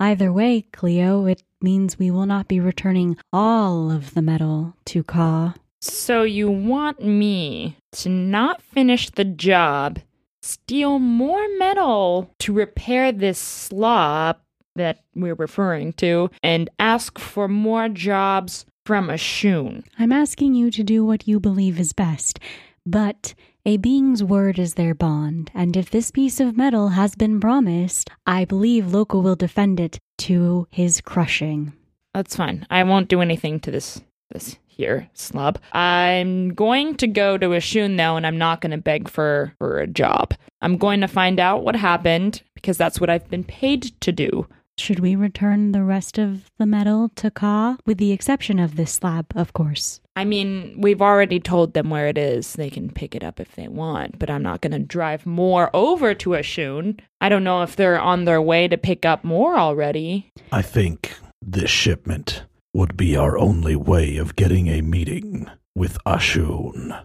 either 0.00 0.32
way, 0.32 0.62
Cleo, 0.72 1.26
it 1.26 1.42
means 1.60 1.98
we 1.98 2.10
will 2.10 2.26
not 2.26 2.48
be 2.48 2.58
returning 2.60 3.16
all 3.32 3.90
of 3.90 4.14
the 4.14 4.22
metal 4.22 4.74
to 4.86 5.02
Ka. 5.04 5.54
So 5.80 6.24
you 6.24 6.50
want 6.50 7.02
me 7.02 7.76
to 7.92 8.10
not 8.10 8.60
finish 8.60 9.08
the 9.08 9.24
job, 9.24 9.98
steal 10.42 10.98
more 10.98 11.46
metal 11.56 12.34
to 12.40 12.52
repair 12.52 13.12
this 13.12 13.38
slab 13.38 14.36
that 14.76 15.00
we're 15.14 15.34
referring 15.34 15.94
to, 15.94 16.30
and 16.42 16.68
ask 16.78 17.18
for 17.18 17.48
more 17.48 17.88
jobs 17.88 18.66
from 18.84 19.08
Ashun. 19.08 19.82
I'm 19.98 20.12
asking 20.12 20.54
you 20.54 20.70
to 20.70 20.84
do 20.84 21.04
what 21.04 21.26
you 21.26 21.40
believe 21.40 21.80
is 21.80 21.92
best, 21.92 22.38
but 22.84 23.34
a 23.64 23.78
being's 23.78 24.22
word 24.22 24.58
is 24.58 24.74
their 24.74 24.94
bond, 24.94 25.50
and 25.54 25.76
if 25.76 25.90
this 25.90 26.10
piece 26.10 26.40
of 26.40 26.56
metal 26.56 26.88
has 26.88 27.14
been 27.14 27.40
promised, 27.40 28.10
I 28.26 28.44
believe 28.44 28.92
Local 28.92 29.22
will 29.22 29.36
defend 29.36 29.80
it 29.80 29.98
to 30.18 30.66
his 30.70 31.00
crushing. 31.00 31.72
That's 32.14 32.36
fine. 32.36 32.66
I 32.70 32.82
won't 32.84 33.08
do 33.08 33.20
anything 33.20 33.60
to 33.60 33.70
this 33.70 34.00
this 34.30 34.56
here 34.80 35.08
slab. 35.12 35.60
I'm 35.72 36.54
going 36.54 36.96
to 36.96 37.06
go 37.06 37.36
to 37.36 37.48
Ashun 37.48 37.98
though, 37.98 38.16
and 38.16 38.26
I'm 38.26 38.38
not 38.38 38.62
going 38.62 38.70
to 38.70 38.78
beg 38.78 39.10
for 39.10 39.52
for 39.58 39.78
a 39.78 39.86
job. 39.86 40.32
I'm 40.62 40.78
going 40.78 41.00
to 41.02 41.08
find 41.08 41.38
out 41.38 41.64
what 41.64 41.76
happened 41.76 42.42
because 42.54 42.78
that's 42.78 42.98
what 42.98 43.10
I've 43.10 43.28
been 43.28 43.44
paid 43.44 43.82
to 44.00 44.10
do. 44.10 44.46
Should 44.78 45.00
we 45.00 45.14
return 45.14 45.72
the 45.72 45.82
rest 45.82 46.16
of 46.16 46.50
the 46.58 46.64
metal 46.64 47.10
to 47.16 47.30
Ka? 47.30 47.76
With 47.84 47.98
the 47.98 48.12
exception 48.12 48.58
of 48.58 48.76
this 48.76 48.92
slab, 48.92 49.26
of 49.36 49.52
course. 49.52 50.00
I 50.16 50.24
mean, 50.24 50.74
we've 50.78 51.02
already 51.02 51.38
told 51.38 51.74
them 51.74 51.90
where 51.90 52.08
it 52.08 52.16
is. 52.16 52.54
They 52.54 52.70
can 52.70 52.90
pick 52.90 53.14
it 53.14 53.22
up 53.22 53.40
if 53.40 53.54
they 53.56 53.68
want, 53.68 54.18
but 54.18 54.30
I'm 54.30 54.42
not 54.42 54.62
going 54.62 54.72
to 54.72 54.78
drive 54.78 55.26
more 55.26 55.68
over 55.74 56.14
to 56.14 56.30
Ashun. 56.30 56.98
I 57.20 57.28
don't 57.28 57.44
know 57.44 57.62
if 57.62 57.76
they're 57.76 58.00
on 58.00 58.24
their 58.24 58.40
way 58.40 58.68
to 58.68 58.78
pick 58.78 59.04
up 59.04 59.22
more 59.22 59.58
already. 59.58 60.30
I 60.50 60.62
think 60.62 61.12
this 61.42 61.70
shipment 61.70 62.44
would 62.74 62.96
be 62.96 63.16
our 63.16 63.36
only 63.38 63.76
way 63.76 64.16
of 64.16 64.36
getting 64.36 64.68
a 64.68 64.80
meeting 64.80 65.50
with 65.74 65.98
Ashun. 66.06 67.04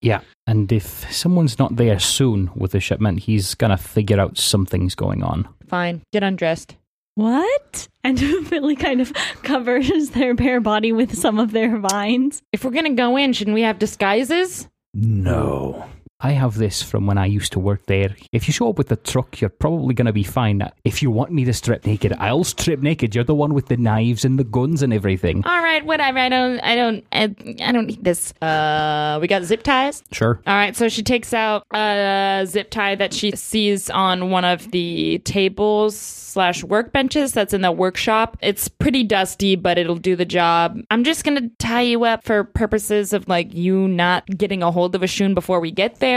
Yeah, 0.00 0.20
and 0.46 0.72
if 0.72 1.10
someone's 1.12 1.58
not 1.58 1.76
there 1.76 1.98
soon 1.98 2.50
with 2.56 2.72
the 2.72 2.80
shipment, 2.80 3.20
he's 3.20 3.54
gonna 3.54 3.76
figure 3.76 4.20
out 4.20 4.36
something's 4.36 4.94
going 4.94 5.22
on. 5.22 5.48
Fine, 5.68 6.02
get 6.12 6.22
undressed. 6.22 6.76
What? 7.14 7.88
And 8.02 8.18
Philly 8.48 8.76
kind 8.76 9.00
of 9.00 9.12
covers 9.42 10.10
their 10.10 10.34
bare 10.34 10.60
body 10.60 10.92
with 10.92 11.16
some 11.16 11.38
of 11.38 11.52
their 11.52 11.78
vines. 11.78 12.42
If 12.52 12.64
we're 12.64 12.70
going 12.70 12.84
to 12.84 12.90
go 13.00 13.16
in, 13.16 13.32
shouldn't 13.32 13.54
we 13.54 13.62
have 13.62 13.78
disguises? 13.78 14.68
No. 14.94 15.84
I 16.24 16.32
have 16.32 16.56
this 16.56 16.82
from 16.82 17.06
when 17.06 17.18
I 17.18 17.26
used 17.26 17.52
to 17.52 17.58
work 17.58 17.86
there. 17.86 18.14
If 18.30 18.46
you 18.46 18.52
show 18.52 18.70
up 18.70 18.78
with 18.78 18.88
the 18.88 18.96
truck, 18.96 19.40
you're 19.40 19.50
probably 19.50 19.92
going 19.92 20.06
to 20.06 20.12
be 20.12 20.22
fine. 20.22 20.62
If 20.84 21.02
you 21.02 21.10
want 21.10 21.32
me 21.32 21.44
to 21.44 21.52
strip 21.52 21.84
naked, 21.84 22.12
I'll 22.18 22.44
strip 22.44 22.80
naked. 22.80 23.14
You're 23.14 23.24
the 23.24 23.34
one 23.34 23.54
with 23.54 23.66
the 23.66 23.76
knives 23.76 24.24
and 24.24 24.38
the 24.38 24.44
guns 24.44 24.82
and 24.82 24.94
everything. 24.94 25.44
All 25.44 25.62
right, 25.62 25.84
whatever. 25.84 26.20
I 26.20 26.28
don't, 26.28 26.60
I 26.60 26.76
don't, 26.76 27.04
I, 27.10 27.22
I 27.60 27.72
don't 27.72 27.86
need 27.86 28.04
this. 28.04 28.32
Uh, 28.40 29.18
we 29.20 29.26
got 29.26 29.42
zip 29.42 29.64
ties. 29.64 30.04
Sure. 30.12 30.40
All 30.46 30.54
right, 30.54 30.76
so 30.76 30.88
she 30.88 31.02
takes 31.02 31.34
out 31.34 31.66
a 31.74 32.44
zip 32.46 32.70
tie 32.70 32.94
that 32.94 33.12
she 33.12 33.32
sees 33.32 33.90
on 33.90 34.30
one 34.30 34.44
of 34.44 34.70
the 34.70 35.18
tables 35.24 36.22
slash 36.32 36.62
workbenches 36.62 37.32
that's 37.32 37.52
in 37.52 37.60
the 37.60 37.72
workshop. 37.72 38.38
It's 38.40 38.68
pretty 38.68 39.02
dusty, 39.02 39.56
but 39.56 39.76
it'll 39.76 39.96
do 39.96 40.16
the 40.16 40.24
job. 40.24 40.78
I'm 40.90 41.04
just 41.04 41.24
gonna 41.24 41.48
tie 41.58 41.82
you 41.82 42.04
up 42.04 42.24
for 42.24 42.44
purposes 42.44 43.12
of 43.12 43.28
like 43.28 43.52
you 43.52 43.88
not 43.88 44.24
getting 44.26 44.62
a 44.62 44.70
hold 44.70 44.94
of 44.94 45.02
Ashun 45.02 45.34
before 45.34 45.60
we 45.60 45.70
get 45.70 45.96
there. 45.96 46.11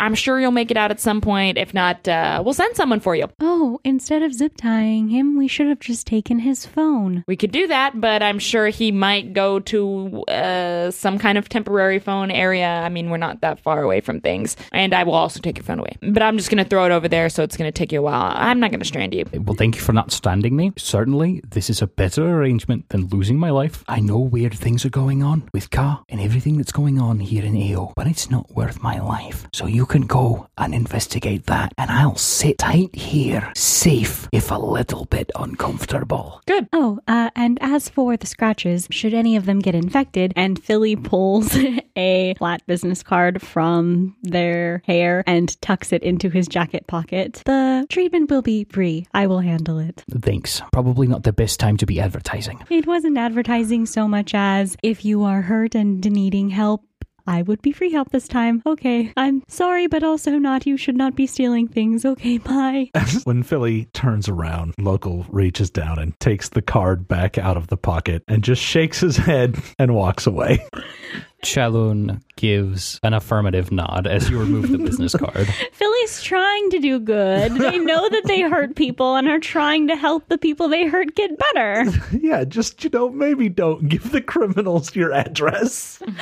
I'm 0.00 0.14
sure 0.14 0.40
you'll 0.40 0.50
make 0.50 0.70
it 0.70 0.76
out 0.76 0.90
at 0.90 1.00
some 1.00 1.20
point. 1.20 1.58
If 1.58 1.74
not, 1.74 2.06
uh, 2.08 2.42
we'll 2.44 2.54
send 2.54 2.76
someone 2.76 3.00
for 3.00 3.14
you. 3.14 3.26
Oh, 3.40 3.80
instead 3.84 4.22
of 4.22 4.32
zip 4.32 4.54
tying 4.56 5.08
him, 5.08 5.36
we 5.36 5.48
should 5.48 5.68
have 5.68 5.80
just 5.80 6.06
taken 6.06 6.38
his 6.38 6.66
phone. 6.66 7.24
We 7.26 7.36
could 7.36 7.52
do 7.52 7.66
that, 7.66 8.00
but 8.00 8.22
I'm 8.22 8.38
sure 8.38 8.68
he 8.68 8.92
might 8.92 9.32
go 9.32 9.60
to 9.60 10.24
uh, 10.24 10.90
some 10.90 11.18
kind 11.18 11.38
of 11.38 11.48
temporary 11.48 11.98
phone 11.98 12.30
area. 12.30 12.68
I 12.68 12.88
mean, 12.88 13.10
we're 13.10 13.16
not 13.16 13.40
that 13.40 13.60
far 13.60 13.82
away 13.82 14.00
from 14.00 14.20
things. 14.20 14.56
And 14.72 14.94
I 14.94 15.04
will 15.04 15.14
also 15.14 15.40
take 15.40 15.58
your 15.58 15.64
phone 15.64 15.78
away. 15.78 15.96
But 16.02 16.22
I'm 16.22 16.36
just 16.36 16.50
going 16.50 16.62
to 16.62 16.68
throw 16.68 16.86
it 16.86 16.92
over 16.92 17.08
there, 17.08 17.28
so 17.28 17.42
it's 17.42 17.56
going 17.56 17.68
to 17.68 17.76
take 17.76 17.92
you 17.92 18.00
a 18.00 18.02
while. 18.02 18.32
I'm 18.34 18.60
not 18.60 18.70
going 18.70 18.80
to 18.80 18.86
strand 18.86 19.14
you. 19.14 19.24
Well, 19.34 19.56
thank 19.56 19.76
you 19.76 19.82
for 19.82 19.92
not 19.92 20.12
stranding 20.12 20.56
me. 20.56 20.72
Certainly, 20.76 21.42
this 21.48 21.70
is 21.70 21.82
a 21.82 21.86
better 21.86 22.28
arrangement 22.28 22.88
than 22.88 23.08
losing 23.08 23.38
my 23.38 23.50
life. 23.50 23.84
I 23.88 24.00
know 24.00 24.18
weird 24.18 24.54
things 24.54 24.84
are 24.84 24.90
going 24.90 25.22
on 25.22 25.48
with 25.52 25.70
Ka 25.70 26.02
and 26.08 26.20
everything 26.20 26.56
that's 26.56 26.72
going 26.72 27.00
on 27.00 27.20
here 27.20 27.44
in 27.44 27.56
AO, 27.56 27.92
but 27.96 28.06
it's 28.06 28.30
not 28.30 28.50
worth 28.52 28.82
my 28.82 28.98
life. 29.00 29.27
So 29.52 29.66
you 29.66 29.86
can 29.86 30.02
go 30.02 30.48
and 30.56 30.74
investigate 30.74 31.46
that, 31.46 31.72
and 31.78 31.90
I'll 31.90 32.16
sit 32.16 32.58
tight 32.58 32.94
here, 32.94 33.52
safe, 33.56 34.28
if 34.32 34.50
a 34.50 34.56
little 34.56 35.04
bit 35.06 35.30
uncomfortable. 35.36 36.40
Good. 36.46 36.68
Oh, 36.72 36.98
uh, 37.08 37.30
and 37.34 37.58
as 37.60 37.88
for 37.88 38.16
the 38.16 38.26
scratches, 38.26 38.88
should 38.90 39.14
any 39.14 39.36
of 39.36 39.46
them 39.46 39.60
get 39.60 39.74
infected, 39.74 40.32
and 40.36 40.62
Philly 40.62 40.96
pulls 40.96 41.56
a 41.96 42.34
flat 42.38 42.66
business 42.66 43.02
card 43.02 43.42
from 43.42 44.16
their 44.22 44.82
hair 44.86 45.24
and 45.26 45.60
tucks 45.60 45.92
it 45.92 46.02
into 46.02 46.30
his 46.30 46.48
jacket 46.48 46.86
pocket, 46.86 47.42
the 47.44 47.86
treatment 47.90 48.30
will 48.30 48.42
be 48.42 48.64
free. 48.64 49.06
I 49.14 49.26
will 49.26 49.40
handle 49.40 49.78
it. 49.78 50.04
Thanks. 50.10 50.62
Probably 50.72 51.06
not 51.06 51.24
the 51.24 51.32
best 51.32 51.60
time 51.60 51.76
to 51.78 51.86
be 51.86 52.00
advertising. 52.00 52.64
It 52.70 52.86
wasn't 52.86 53.18
advertising 53.18 53.86
so 53.86 54.08
much 54.08 54.34
as 54.34 54.76
if 54.82 55.04
you 55.04 55.24
are 55.24 55.42
hurt 55.42 55.74
and 55.74 56.04
needing 56.04 56.50
help. 56.50 56.84
I 57.28 57.42
would 57.42 57.60
be 57.60 57.72
free 57.72 57.92
help 57.92 58.10
this 58.10 58.26
time. 58.26 58.62
Okay, 58.64 59.12
I'm 59.14 59.42
sorry, 59.48 59.86
but 59.86 60.02
also 60.02 60.38
not. 60.38 60.66
You 60.66 60.78
should 60.78 60.96
not 60.96 61.14
be 61.14 61.26
stealing 61.26 61.68
things. 61.68 62.06
Okay, 62.06 62.38
bye. 62.38 62.90
when 63.24 63.42
Philly 63.42 63.84
turns 63.92 64.30
around, 64.30 64.74
Local 64.78 65.26
reaches 65.28 65.68
down 65.68 65.98
and 65.98 66.18
takes 66.20 66.48
the 66.48 66.62
card 66.62 67.06
back 67.06 67.36
out 67.36 67.58
of 67.58 67.66
the 67.66 67.76
pocket 67.76 68.24
and 68.28 68.42
just 68.42 68.62
shakes 68.62 69.00
his 69.00 69.18
head 69.18 69.58
and 69.78 69.94
walks 69.94 70.26
away. 70.26 70.66
Chalun 71.44 72.20
gives 72.36 72.98
an 73.02 73.14
affirmative 73.14 73.70
nod 73.70 74.06
as 74.06 74.28
you 74.28 74.38
remove 74.38 74.70
the 74.70 74.78
business 74.78 75.14
card. 75.18 75.48
Philly's 75.72 76.22
trying 76.22 76.70
to 76.70 76.78
do 76.80 76.98
good. 76.98 77.52
They 77.52 77.78
know 77.78 78.08
that 78.08 78.24
they 78.24 78.40
hurt 78.40 78.74
people 78.74 79.14
and 79.14 79.28
are 79.28 79.38
trying 79.38 79.88
to 79.88 79.96
help 79.96 80.28
the 80.28 80.38
people 80.38 80.68
they 80.68 80.86
hurt 80.86 81.14
get 81.14 81.38
better. 81.38 81.86
yeah, 82.20 82.44
just, 82.44 82.82
you 82.82 82.90
know, 82.90 83.10
maybe 83.10 83.48
don't 83.48 83.88
give 83.88 84.10
the 84.10 84.20
criminals 84.20 84.94
your 84.94 85.12
address. 85.12 86.02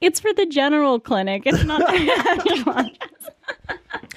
It's 0.00 0.20
for 0.20 0.32
the 0.32 0.46
general 0.46 1.00
clinic. 1.00 1.42
It's 1.46 1.64
not 1.64 1.80
their 1.90 2.10
actual 2.28 2.72
address. 2.72 3.30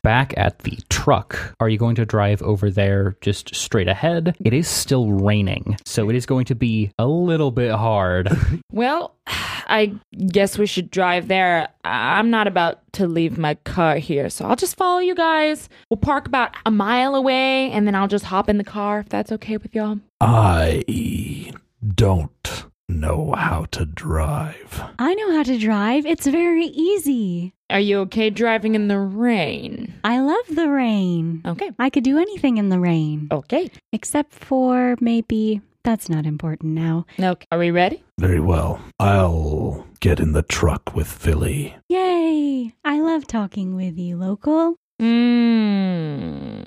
Back 0.03 0.33
at 0.37 0.59
the 0.59 0.77
truck, 0.89 1.55
are 1.59 1.69
you 1.69 1.77
going 1.77 1.95
to 1.95 2.05
drive 2.05 2.41
over 2.41 2.69
there 2.69 3.15
just 3.21 3.55
straight 3.55 3.87
ahead? 3.87 4.35
It 4.43 4.53
is 4.53 4.67
still 4.67 5.11
raining, 5.11 5.77
so 5.85 6.09
it 6.09 6.15
is 6.15 6.25
going 6.25 6.45
to 6.45 6.55
be 6.55 6.91
a 6.99 7.07
little 7.07 7.51
bit 7.51 7.71
hard. 7.71 8.29
Well, 8.71 9.15
I 9.69 9.93
guess 10.27 10.57
we 10.57 10.65
should 10.65 10.89
drive 10.91 11.27
there. 11.27 11.69
I'm 11.83 12.29
not 12.29 12.47
about 12.47 12.79
to 12.93 13.07
leave 13.07 13.37
my 13.37 13.53
car 13.55 13.97
here, 13.97 14.29
so 14.29 14.45
I'll 14.45 14.55
just 14.55 14.75
follow 14.75 14.99
you 14.99 15.15
guys. 15.15 15.69
We'll 15.89 15.97
park 15.97 16.27
about 16.27 16.55
a 16.65 16.71
mile 16.71 17.15
away, 17.15 17.71
and 17.71 17.85
then 17.87 17.95
I'll 17.95 18.07
just 18.07 18.25
hop 18.25 18.49
in 18.49 18.57
the 18.57 18.63
car 18.63 18.99
if 18.99 19.09
that's 19.09 19.31
okay 19.33 19.57
with 19.57 19.73
y'all. 19.75 19.99
I 20.21 21.53
don't 21.95 22.65
know 22.87 23.33
how 23.37 23.65
to 23.71 23.85
drive. 23.85 24.81
I 24.97 25.13
know 25.13 25.31
how 25.33 25.43
to 25.43 25.57
drive. 25.59 26.05
It's 26.05 26.25
very 26.27 26.65
easy. 26.65 27.53
Are 27.69 27.79
you 27.79 27.99
okay 27.99 28.31
driving 28.31 28.73
in 28.73 28.87
the 28.87 28.97
rain? 28.97 29.93
I 30.03 30.19
love 30.19 30.45
the 30.55 30.67
rain. 30.69 31.43
Okay. 31.45 31.69
I 31.77 31.91
could 31.91 32.03
do 32.03 32.17
anything 32.17 32.57
in 32.57 32.69
the 32.69 32.79
rain, 32.79 33.27
Okay. 33.31 33.69
except 33.93 34.33
for 34.33 34.95
maybe 34.99 35.61
that's 35.83 36.09
not 36.09 36.25
important 36.25 36.73
now. 36.73 37.05
Okay. 37.19 37.45
Are 37.51 37.59
we 37.59 37.69
ready? 37.71 38.03
Very 38.19 38.41
well. 38.41 38.81
I'll 38.99 39.87
get 40.01 40.19
in 40.19 40.33
the 40.33 40.41
truck 40.41 40.93
with 40.93 41.07
Philly. 41.07 41.73
Yay! 41.87 42.73
I 42.83 42.99
love 42.99 43.25
talking 43.25 43.77
with 43.77 43.97
you, 43.97 44.17
local. 44.17 44.75
Mmm. 45.01 46.65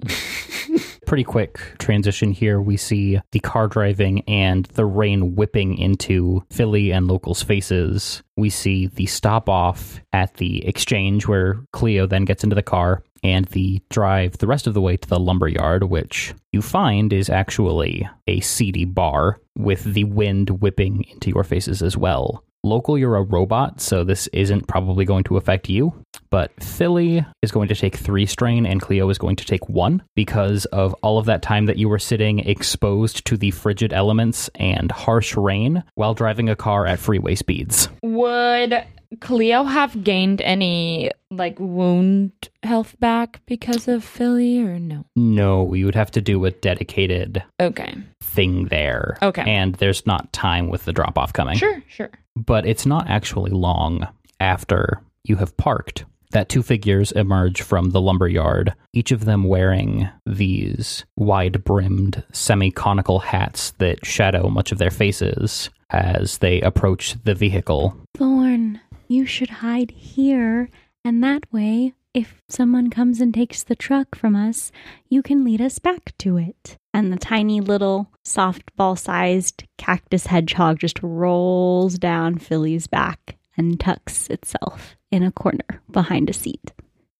Pretty 1.06 1.24
quick 1.24 1.60
transition 1.78 2.32
here. 2.32 2.58
We 2.58 2.78
see 2.78 3.20
the 3.32 3.40
car 3.40 3.68
driving 3.68 4.22
and 4.22 4.64
the 4.64 4.86
rain 4.86 5.34
whipping 5.34 5.76
into 5.76 6.42
Philly 6.50 6.90
and 6.90 7.06
locals' 7.06 7.42
faces. 7.42 8.22
We 8.38 8.48
see 8.48 8.86
the 8.86 9.04
stop 9.04 9.50
off 9.50 10.00
at 10.14 10.36
the 10.38 10.66
exchange 10.66 11.28
where 11.28 11.60
Cleo 11.74 12.06
then 12.06 12.24
gets 12.24 12.44
into 12.44 12.56
the 12.56 12.62
car 12.62 13.02
and 13.22 13.46
the 13.46 13.80
drive 13.90 14.38
the 14.38 14.46
rest 14.46 14.66
of 14.66 14.74
the 14.74 14.80
way 14.80 14.96
to 14.96 15.08
the 15.08 15.20
lumber 15.20 15.48
yard, 15.48 15.84
which 15.84 16.34
you 16.52 16.62
find 16.62 17.12
is 17.12 17.30
actually 17.30 18.08
a 18.26 18.40
seedy 18.40 18.84
bar 18.84 19.40
with 19.56 19.84
the 19.84 20.04
wind 20.04 20.50
whipping 20.50 21.04
into 21.12 21.30
your 21.30 21.44
faces 21.44 21.82
as 21.82 21.96
well. 21.96 22.44
Local, 22.64 22.96
you're 22.96 23.16
a 23.16 23.22
robot, 23.22 23.80
so 23.80 24.04
this 24.04 24.28
isn't 24.28 24.68
probably 24.68 25.04
going 25.04 25.24
to 25.24 25.36
affect 25.36 25.68
you. 25.68 25.92
But 26.30 26.52
Philly 26.62 27.26
is 27.42 27.50
going 27.50 27.66
to 27.68 27.74
take 27.74 27.96
three 27.96 28.24
strain 28.24 28.66
and 28.66 28.80
Cleo 28.80 29.10
is 29.10 29.18
going 29.18 29.34
to 29.36 29.44
take 29.44 29.68
one 29.68 30.00
because 30.14 30.64
of 30.66 30.94
all 31.02 31.18
of 31.18 31.26
that 31.26 31.42
time 31.42 31.66
that 31.66 31.76
you 31.76 31.88
were 31.88 31.98
sitting 31.98 32.38
exposed 32.38 33.24
to 33.26 33.36
the 33.36 33.50
frigid 33.50 33.92
elements 33.92 34.48
and 34.54 34.92
harsh 34.92 35.36
rain 35.36 35.82
while 35.96 36.14
driving 36.14 36.48
a 36.48 36.54
car 36.54 36.86
at 36.86 37.00
freeway 37.00 37.34
speeds. 37.34 37.88
Would 38.00 38.84
Cleo 39.20 39.64
have 39.64 40.02
gained 40.04 40.40
any 40.42 41.10
like 41.30 41.58
wound 41.58 42.32
health 42.62 42.98
back 43.00 43.40
because 43.46 43.88
of 43.88 44.04
Philly 44.04 44.60
or 44.60 44.78
no? 44.78 45.04
No, 45.16 45.72
you 45.74 45.86
would 45.86 45.94
have 45.94 46.10
to 46.12 46.20
do 46.20 46.44
a 46.44 46.50
dedicated 46.50 47.42
Okay. 47.60 47.94
thing 48.22 48.66
there. 48.66 49.18
Okay. 49.22 49.42
And 49.46 49.74
there's 49.76 50.06
not 50.06 50.32
time 50.32 50.68
with 50.68 50.84
the 50.84 50.92
drop 50.92 51.18
off 51.18 51.32
coming. 51.32 51.56
Sure, 51.56 51.82
sure. 51.88 52.10
but 52.36 52.66
it's 52.66 52.86
not 52.86 53.08
actually 53.10 53.50
long 53.50 54.06
after 54.40 55.00
you 55.24 55.36
have 55.36 55.56
parked 55.56 56.04
that 56.32 56.48
two 56.48 56.62
figures 56.62 57.12
emerge 57.12 57.60
from 57.60 57.90
the 57.90 58.00
lumber 58.00 58.26
yard, 58.26 58.74
each 58.94 59.12
of 59.12 59.26
them 59.26 59.44
wearing 59.44 60.08
these 60.24 61.04
wide 61.16 61.62
brimmed, 61.62 62.22
semi 62.32 62.70
conical 62.70 63.18
hats 63.18 63.72
that 63.72 64.04
shadow 64.06 64.48
much 64.48 64.72
of 64.72 64.78
their 64.78 64.90
faces 64.90 65.68
as 65.90 66.38
they 66.38 66.60
approach 66.62 67.16
the 67.24 67.34
vehicle. 67.34 67.94
Thorn, 68.16 68.80
you 69.12 69.26
should 69.26 69.50
hide 69.50 69.90
here, 69.90 70.68
and 71.04 71.22
that 71.22 71.52
way, 71.52 71.92
if 72.14 72.42
someone 72.48 72.90
comes 72.90 73.20
and 73.20 73.32
takes 73.32 73.62
the 73.62 73.76
truck 73.76 74.14
from 74.14 74.36
us, 74.36 74.70
you 75.08 75.22
can 75.22 75.44
lead 75.44 75.60
us 75.60 75.78
back 75.78 76.12
to 76.18 76.36
it. 76.36 76.76
And 76.92 77.12
the 77.12 77.18
tiny 77.18 77.60
little 77.60 78.10
softball 78.26 78.98
sized 78.98 79.64
cactus 79.78 80.26
hedgehog 80.26 80.78
just 80.78 80.98
rolls 81.02 81.98
down 81.98 82.38
Philly's 82.38 82.86
back 82.86 83.36
and 83.56 83.78
tucks 83.78 84.28
itself 84.28 84.96
in 85.10 85.22
a 85.22 85.32
corner 85.32 85.82
behind 85.90 86.28
a 86.28 86.34
seat. 86.34 86.72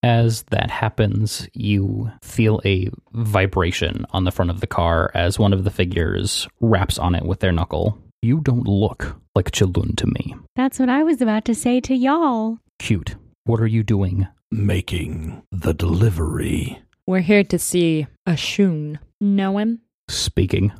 As 0.03 0.43
that 0.51 0.71
happens, 0.71 1.49
you 1.55 2.11
feel 2.23 2.61
a 2.65 2.91
vibration 3.13 4.05
on 4.11 4.25
the 4.25 4.33
front 4.33 4.51
of 4.51 4.61
the 4.61 4.67
car 4.67 5.11
as 5.15 5.39
one 5.39 5.53
of 5.53 5.65
the 5.65 5.71
figures 5.71 6.49
raps 6.61 6.99
on 6.99 7.15
it 7.15 7.25
with 7.25 7.41
their 7.41 7.53
knuckle. 7.53 7.99
You 8.25 8.41
don't 8.41 8.69
look 8.69 9.17
like 9.35 9.51
Chilun 9.51 9.97
to 9.97 10.07
me. 10.07 10.37
That's 10.55 10.79
what 10.79 10.89
I 10.89 11.03
was 11.03 11.21
about 11.21 11.45
to 11.47 11.57
say 11.57 11.81
to 11.81 11.93
y'all. 11.93 12.59
Cute. 12.79 13.17
What 13.43 13.61
are 13.61 13.67
you 13.67 13.83
doing? 13.83 14.29
Making 14.53 15.43
the 15.51 15.75
delivery. 15.75 16.81
We're 17.05 17.19
here 17.19 17.43
to 17.43 17.59
see 17.59 18.07
Ashun. 18.29 19.01
Know 19.21 19.59
him? 19.59 19.81
Speaking. 20.09 20.73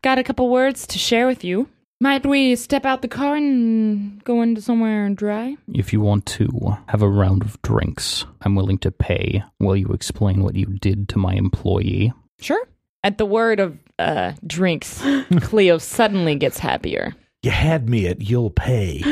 Got 0.00 0.18
a 0.18 0.24
couple 0.24 0.48
words 0.48 0.86
to 0.86 0.98
share 0.98 1.26
with 1.26 1.44
you. 1.44 1.68
Might 2.00 2.24
we 2.24 2.56
step 2.56 2.86
out 2.86 3.02
the 3.02 3.08
car 3.08 3.36
and 3.36 4.24
go 4.24 4.40
into 4.40 4.62
somewhere 4.62 5.04
and 5.04 5.18
dry? 5.18 5.56
If 5.74 5.92
you 5.92 6.00
want 6.00 6.24
to 6.26 6.78
have 6.88 7.02
a 7.02 7.10
round 7.10 7.42
of 7.42 7.60
drinks, 7.60 8.24
I'm 8.40 8.54
willing 8.54 8.78
to 8.78 8.90
pay 8.90 9.44
while 9.58 9.76
you 9.76 9.88
explain 9.88 10.42
what 10.42 10.54
you 10.54 10.64
did 10.64 11.10
to 11.10 11.18
my 11.18 11.34
employee. 11.34 12.14
Sure. 12.40 12.66
At 13.04 13.18
the 13.18 13.26
word 13.26 13.60
of 13.60 13.78
uh, 13.98 14.32
drinks, 14.46 15.02
Cleo 15.40 15.78
suddenly 15.78 16.34
gets 16.34 16.58
happier. 16.58 17.14
You 17.42 17.50
had 17.50 17.88
me 17.88 18.06
at 18.06 18.22
you'll 18.22 18.50
pay. 18.50 19.02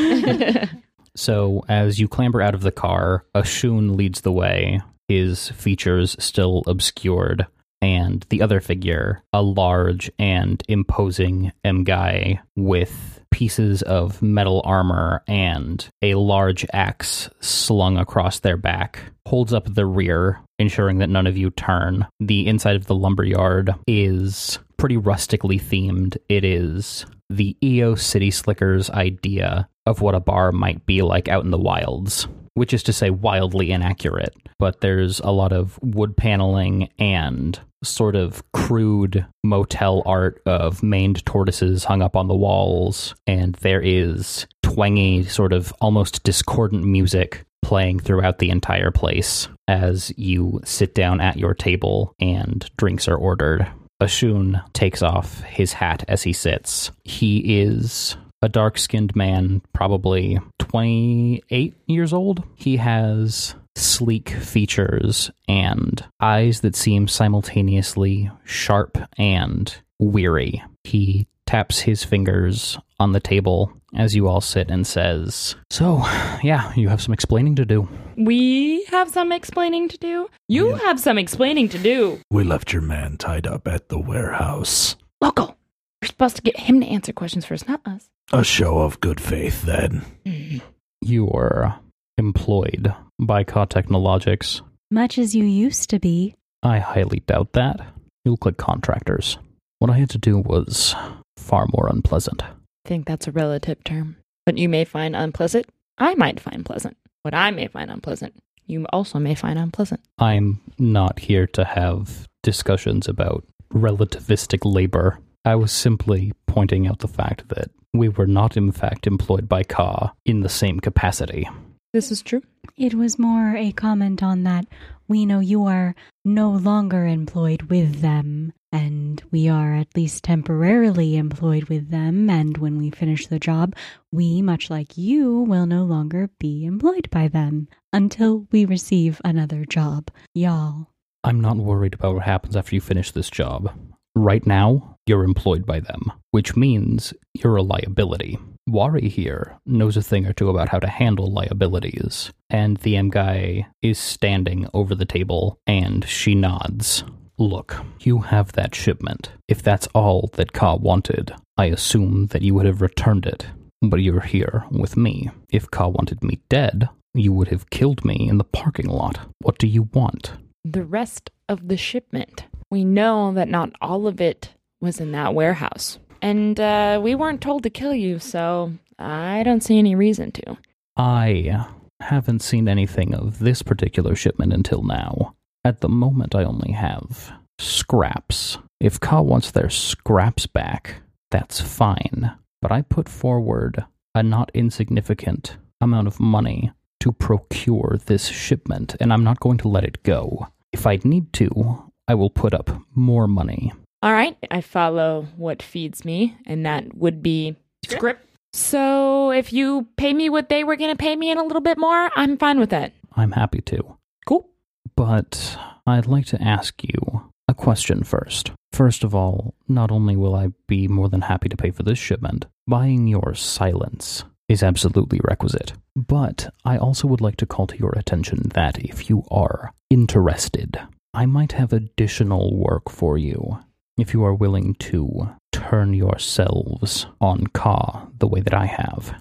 So, 1.17 1.65
as 1.69 2.01
you 2.01 2.09
clamber 2.09 2.43
out 2.43 2.55
of 2.55 2.63
the 2.63 2.73
car, 2.73 3.25
Ashun 3.35 3.97
leads 3.97 4.23
the 4.23 4.33
way, 4.33 4.81
his 5.07 5.51
features 5.51 6.17
still 6.19 6.65
obscured, 6.67 7.47
and 7.81 8.27
the 8.31 8.43
other 8.43 8.61
figure, 8.61 9.23
a 9.33 9.41
large 9.41 10.11
and 10.19 10.61
imposing 10.69 11.53
M 11.63 11.85
guy 11.85 12.41
with 12.57 13.21
pieces 13.31 13.83
of 13.83 14.23
metal 14.23 14.61
armor 14.65 15.23
and 15.29 15.89
a 16.03 16.15
large 16.15 16.67
axe 16.73 17.31
slung 17.41 17.97
across 17.97 18.41
their 18.41 18.57
back, 18.57 18.99
holds 19.27 19.53
up 19.53 19.73
the 19.73 19.87
rear, 19.87 20.41
ensuring 20.59 20.99
that 20.99 21.11
none 21.11 21.29
of 21.29 21.37
you 21.37 21.51
turn. 21.51 22.07
The 22.19 22.49
inside 22.49 22.75
of 22.75 22.87
the 22.87 22.95
lumberyard 22.95 23.73
is 23.87 24.59
pretty 24.85 24.97
rustically 24.99 25.59
themed. 25.59 26.15
It 26.29 26.45
is 26.45 27.07
the 27.31 27.57
EO 27.65 27.95
City 27.95 28.31
Slickers 28.31 28.91
idea 28.91 29.67
of 29.87 30.03
what 30.03 30.15
a 30.15 30.21
bar 30.21 30.53
might 30.53 30.85
be 30.85 31.01
like 31.01 31.27
out 31.27 31.43
in 31.43 31.51
the 31.51 31.57
wilds, 31.57 32.29
which 32.53 32.75
is 32.75 32.83
to 32.83 32.93
say 32.93 33.09
wildly 33.09 33.71
inaccurate. 33.71 34.37
But 34.59 34.83
there's 34.83 35.21
a 35.21 35.31
lot 35.31 35.55
of 35.55 35.79
wood 35.81 36.19
paneling 36.19 36.91
and 36.99 37.59
sort 37.83 38.15
of 38.15 38.43
crude 38.53 39.25
motel 39.43 40.03
art 40.05 40.43
of 40.45 40.83
maned 40.83 41.25
tortoises 41.25 41.85
hung 41.85 42.03
up 42.03 42.15
on 42.15 42.29
the 42.29 42.37
walls, 42.37 43.15
and 43.27 43.55
there 43.63 43.81
is 43.81 44.47
twangy, 44.63 45.25
sort 45.25 45.55
of 45.55 45.73
almost 45.81 46.25
discordant 46.25 46.85
music 46.85 47.47
playing 47.63 48.01
throughout 48.01 48.39
the 48.39 48.51
entire 48.51 48.91
place 48.91 49.49
as 49.67 50.13
you 50.19 50.61
sit 50.63 50.95
down 50.95 51.23
at 51.23 51.39
your 51.39 51.55
table 51.55 52.15
and 52.21 52.69
drinks 52.77 53.09
are 53.09 53.17
ordered. 53.17 53.67
Ashun 54.03 54.63
takes 54.73 55.03
off 55.03 55.41
his 55.43 55.73
hat 55.75 56.05
as 56.09 56.23
he 56.23 56.33
sits. 56.33 56.91
He 57.05 57.61
is 57.61 58.17
a 58.43 58.49
dark 58.49 58.77
skinned 58.77 59.17
man, 59.17 59.63
probably 59.73 60.39
28 60.59 61.75
years 61.87 62.13
old. 62.13 62.43
He 62.55 62.77
has 62.77 63.55
sleek 63.77 64.29
features 64.29 65.31
and 65.49 66.05
eyes 66.21 66.61
that 66.61 66.77
seem 66.77 67.09
simultaneously 67.09 68.31
sharp 68.45 68.99
and 69.17 69.75
weary. 69.99 70.63
He 70.85 71.27
taps 71.47 71.81
his 71.81 72.05
fingers 72.05 72.79
on 73.05 73.13
the 73.13 73.21
table 73.21 73.71
as 73.95 74.17
you 74.17 74.27
all 74.27 74.41
sit 74.41 74.71
and 74.71 74.87
says, 74.87 75.55
So, 75.71 75.99
yeah, 76.43 76.73
you 76.75 76.89
have 76.89 77.01
some 77.03 77.13
explaining 77.15 77.55
to 77.57 77.65
do. 77.65 77.87
We 78.17 78.85
have 78.87 79.11
some 79.11 79.31
explaining 79.31 79.89
to 79.91 79.99
do. 79.99 80.29
You 80.49 80.71
Yeah. 80.71 80.79
have 80.87 80.99
some 80.99 81.19
explaining 81.19 81.69
to 81.71 81.79
do. 81.79 82.19
we 82.31 82.43
left 82.45 82.73
your 82.73 82.83
man 82.83 83.17
tied 83.19 83.47
up 83.47 83.69
at 83.69 83.89
the 83.91 83.99
warehouse. 84.01 84.97
Local. 85.21 85.57
You're 86.03 86.09
supposed 86.09 86.37
to 86.37 86.43
get 86.43 86.59
him 86.59 86.81
to 86.81 86.87
answer 86.87 87.13
questions 87.13 87.45
first, 87.45 87.69
not 87.69 87.81
us. 87.87 88.09
A 88.33 88.43
show 88.43 88.79
of 88.79 89.01
good 89.01 89.21
faith, 89.21 89.63
then. 89.63 90.05
Mm-hmm. 90.27 90.59
You 91.03 91.29
are 91.31 91.79
employed 92.19 92.95
by 93.21 93.45
Ka 93.45 93.67
Technologics. 93.67 94.61
Much 94.91 95.19
as 95.19 95.35
you 95.35 95.45
used 95.45 95.91
to 95.91 95.99
be. 96.01 96.35
I 96.63 96.79
highly 96.79 97.21
doubt 97.21 97.53
that. 97.53 97.81
You 98.25 98.33
look 98.33 98.45
like 98.47 98.57
contractors. 98.57 99.39
What 99.79 99.91
I 99.91 99.99
had 99.99 100.11
to 100.11 100.19
do 100.19 100.39
was 100.39 100.95
far 101.37 101.67
more 101.77 101.89
unpleasant. 101.89 102.43
Think 102.85 103.07
that's 103.07 103.27
a 103.27 103.33
relative 103.33 103.83
term. 103.83 104.17
What 104.45 104.59
you 104.59 104.69
may 104.69 104.85
find 104.85 105.17
unpleasant, 105.17 105.67
I 105.97 106.15
might 106.17 106.41
find 106.41 106.65
pleasant. 106.65 106.97
What 107.23 107.35
I 107.35 107.51
may 107.51 107.67
find 107.69 107.91
unpleasant, 107.91 108.35
you 108.67 108.85
also 108.93 109.19
may 109.19 109.35
find 109.35 109.59
unpleasant. 109.59 110.01
I'm 110.19 110.61
not 110.79 111.19
here 111.19 111.47
to 111.49 111.65
have 111.65 112.29
discussions 112.43 113.09
about 113.09 113.45
relativistic 113.73 114.61
labor. 114.65 115.19
I 115.45 115.55
was 115.55 115.73
simply 115.73 116.33
pointing 116.47 116.87
out 116.87 116.99
the 116.99 117.09
fact 117.09 117.49
that 117.49 117.71
we 117.95 118.09
were 118.09 118.27
not, 118.27 118.57
in 118.57 118.73
fact, 118.73 119.07
employed 119.07 119.49
by 119.49 119.63
Ka 119.63 120.13
in 120.27 120.41
the 120.41 120.49
same 120.49 120.81
capacity. 120.81 121.49
This 121.95 122.11
is 122.11 122.23
true. 122.23 122.43
It 122.77 122.95
was 122.95 123.21
more 123.21 123.55
a 123.55 123.71
comment 123.71 124.21
on 124.21 124.43
that 124.43 124.67
we 125.07 125.25
know 125.25 125.39
you 125.39 125.67
are 125.67 125.95
no 126.25 126.51
longer 126.51 127.07
employed 127.07 127.63
with 127.71 128.01
them. 128.01 128.53
And 128.73 129.23
we 129.31 129.49
are 129.49 129.77
at 129.77 129.95
least 129.95 130.25
temporarily 130.25 131.17
employed 131.17 131.69
with 131.69 131.91
them. 131.91 132.29
And 132.29 132.59
when 132.59 132.79
we 132.79 132.91
finish 132.91 133.29
the 133.29 133.39
job, 133.39 133.77
we, 134.11 134.43
much 134.43 134.71
like 134.71 134.99
you, 134.99 135.43
will 135.43 135.67
no 135.67 135.85
longer 135.85 136.31
be 136.41 136.65
employed 136.65 137.09
by 137.13 137.29
them 137.29 137.69
until 137.93 138.49
we 138.51 138.65
receive 138.65 139.21
another 139.25 139.65
job. 139.65 140.11
Y'all. 140.35 140.89
I'm 141.23 141.41
not 141.41 141.59
worried 141.59 141.95
about 141.95 142.15
what 142.15 142.25
happens 142.25 142.57
after 142.57 142.75
you 142.75 142.81
finish 142.81 143.13
this 143.13 143.31
job. 143.31 143.71
Right 144.17 144.45
now, 144.45 144.97
you're 145.07 145.23
employed 145.23 145.65
by 145.65 145.79
them, 145.79 146.11
which 146.33 146.57
means 146.57 147.15
you're 147.35 147.55
a 147.55 147.63
liability. 147.63 148.37
Wari 148.67 149.09
here 149.09 149.59
knows 149.67 149.97
a 149.97 150.03
thing 150.03 150.27
or 150.27 150.33
two 150.33 150.49
about 150.49 150.71
how 150.71 150.79
to 150.79 150.89
handle 150.89 151.31
liabilities, 151.31 152.33
and 152.49 152.79
the 152.79 152.97
M 152.97 153.11
guy 153.11 153.67
is 153.83 153.99
standing 153.99 154.67
over 154.73 154.95
the 154.95 155.05
table 155.05 155.59
and 155.67 156.05
she 156.09 156.35
nods. 156.35 157.05
Look, 157.37 157.77
you 158.01 158.21
have 158.21 158.53
that 158.53 158.75
shipment. 158.75 159.33
If 159.49 159.63
that's 159.63 159.87
all 159.89 160.31
that 160.35 160.55
Ka 160.55 160.77
wanted, 160.77 161.35
I 161.59 161.67
assume 161.67 162.29
that 162.29 162.43
you 162.43 162.55
would 162.55 162.65
have 162.65 162.81
returned 162.81 163.27
it. 163.27 163.47
But 163.83 164.01
you're 164.01 164.21
here 164.21 164.65
with 164.71 164.97
me. 164.97 165.31
If 165.51 165.71
Ka 165.71 165.89
wanted 165.89 166.23
me 166.23 166.41
dead, 166.49 166.89
you 167.13 167.35
would 167.35 167.49
have 167.49 167.69
killed 167.69 168.03
me 168.05 168.29
in 168.29 168.39
the 168.39 168.45
parking 168.45 168.89
lot. 168.89 169.19
What 169.41 169.59
do 169.59 169.67
you 169.67 169.91
want? 169.93 170.33
The 170.65 170.85
rest 170.85 171.31
of 171.51 171.69
the 171.69 171.77
shipment. 171.77 172.45
We 172.71 172.85
know 172.85 173.35
that 173.35 173.49
not 173.49 173.73
all 173.83 174.07
of 174.07 174.23
it 174.23 174.55
was 174.81 175.01
in 175.01 175.13
that 175.13 175.35
warehouse. 175.35 175.99
And 176.25 176.59
uh, 176.59 177.01
we 177.03 177.15
weren't 177.15 177.43
told 177.43 177.65
to 177.65 177.71
kill 177.71 177.95
you, 177.95 178.19
so 178.19 178.73
I 178.99 179.43
don't 179.43 179.63
see 179.63 179.79
any 179.79 179.95
reason 179.95 180.33
to. 180.33 180.57
I 180.97 181.67
haven't 182.01 182.41
seen 182.41 182.67
anything 182.67 183.15
of 183.15 183.41
this 183.41 183.61
particular 183.61 184.17
shipment 184.17 184.55
until 184.55 184.83
now. 184.83 185.35
At 185.67 185.83
the 185.83 185.91
moment, 185.91 186.35
I 186.35 186.45
only 186.45 186.73
have 186.73 187.31
scraps. 187.59 188.57
If 188.81 189.01
Ka 189.01 189.21
wants 189.21 189.51
their 189.51 189.69
scraps 189.69 190.47
back, 190.47 191.03
that's 191.31 191.61
fine. 191.61 192.33
But 192.63 192.73
I 192.73 192.81
put 192.81 193.07
forward 193.07 193.85
a 194.15 194.23
not 194.23 194.51
insignificant 194.55 195.59
amount 195.79 196.07
of 196.07 196.21
money 196.21 196.73
to 197.01 197.13
procure 197.13 197.99
this 198.07 198.29
shipment, 198.29 198.97
and 198.99 199.13
I'm 199.13 199.25
not 199.25 199.41
going 199.41 199.59
to 199.59 199.69
let 199.69 199.85
it 199.85 200.03
go. 200.03 200.49
If 200.73 200.87
I 200.87 201.01
need 201.05 201.35
to, 201.35 201.93
I 202.09 202.15
will 202.15 202.31
put 202.31 202.55
up 202.55 202.71
more 202.95 203.29
money. 203.29 203.75
All 204.05 204.13
right, 204.13 204.37
I 204.51 204.61
follow 204.61 205.29
what 205.39 205.63
feeds 205.63 206.05
me, 206.05 206.37
and 206.45 206.67
that 206.67 206.95
would 206.95 207.23
be 207.23 207.57
script. 207.89 208.29
So 208.53 209.31
if 209.31 209.51
you 209.51 209.89
pay 209.97 210.13
me 210.13 210.29
what 210.29 210.51
they 210.51 210.63
were 210.63 210.77
going 210.77 210.91
to 210.91 211.03
pay 211.03 211.17
me 211.17 211.31
and 211.31 211.41
a 211.41 211.43
little 211.43 211.63
bit 211.63 211.79
more, 211.79 212.11
I'm 212.15 212.37
fine 212.37 212.61
with 212.61 212.69
that. 212.69 212.93
I'm 213.17 213.33
happy 213.33 213.63
to. 213.63 213.97
Cool. 214.27 214.47
But 214.95 215.59
I'd 215.87 216.07
like 216.07 216.27
to 216.27 216.43
ask 216.43 216.85
you 216.85 217.31
a 217.49 217.55
question 217.55 218.03
first. 218.03 218.51
First 218.73 219.05
of 219.05 219.15
all, 219.15 219.55
not 219.69 219.91
only 219.91 220.17
will 220.17 220.35
I 220.35 220.49
be 220.69 220.87
more 220.87 221.09
than 221.09 221.23
happy 221.23 221.49
to 221.49 221.57
pay 221.57 221.71
for 221.71 221.83
this 221.83 221.99
shipment, 221.99 222.45
buying 222.67 223.07
your 223.07 223.35
silence 223.35 224.25
is 224.51 224.63
absolutely 224.63 225.21
requisite. 225.25 225.73
But 225.97 226.53
I 226.63 226.77
also 226.77 227.09
would 227.09 227.23
like 227.23 227.37
to 227.37 227.47
call 227.47 227.67
to 227.69 227.79
your 227.79 227.95
attention 227.97 228.51
that 228.51 228.79
if 228.79 229.09
you 229.09 229.25
are 229.31 229.73
interested, 229.89 230.79
I 231.15 231.25
might 231.25 231.53
have 231.53 231.73
additional 231.73 232.55
work 232.55 232.91
for 232.91 233.17
you. 233.17 233.61
If 233.97 234.13
you 234.13 234.25
are 234.25 234.35
willing 234.35 234.75
to 234.91 235.31
turn 235.53 235.95
yourselves 235.95 237.07
on 237.21 237.47
Ka 237.49 238.09
the 238.19 238.27
way 238.27 238.41
that 238.41 238.55
I 238.55 238.67
have. 238.67 239.15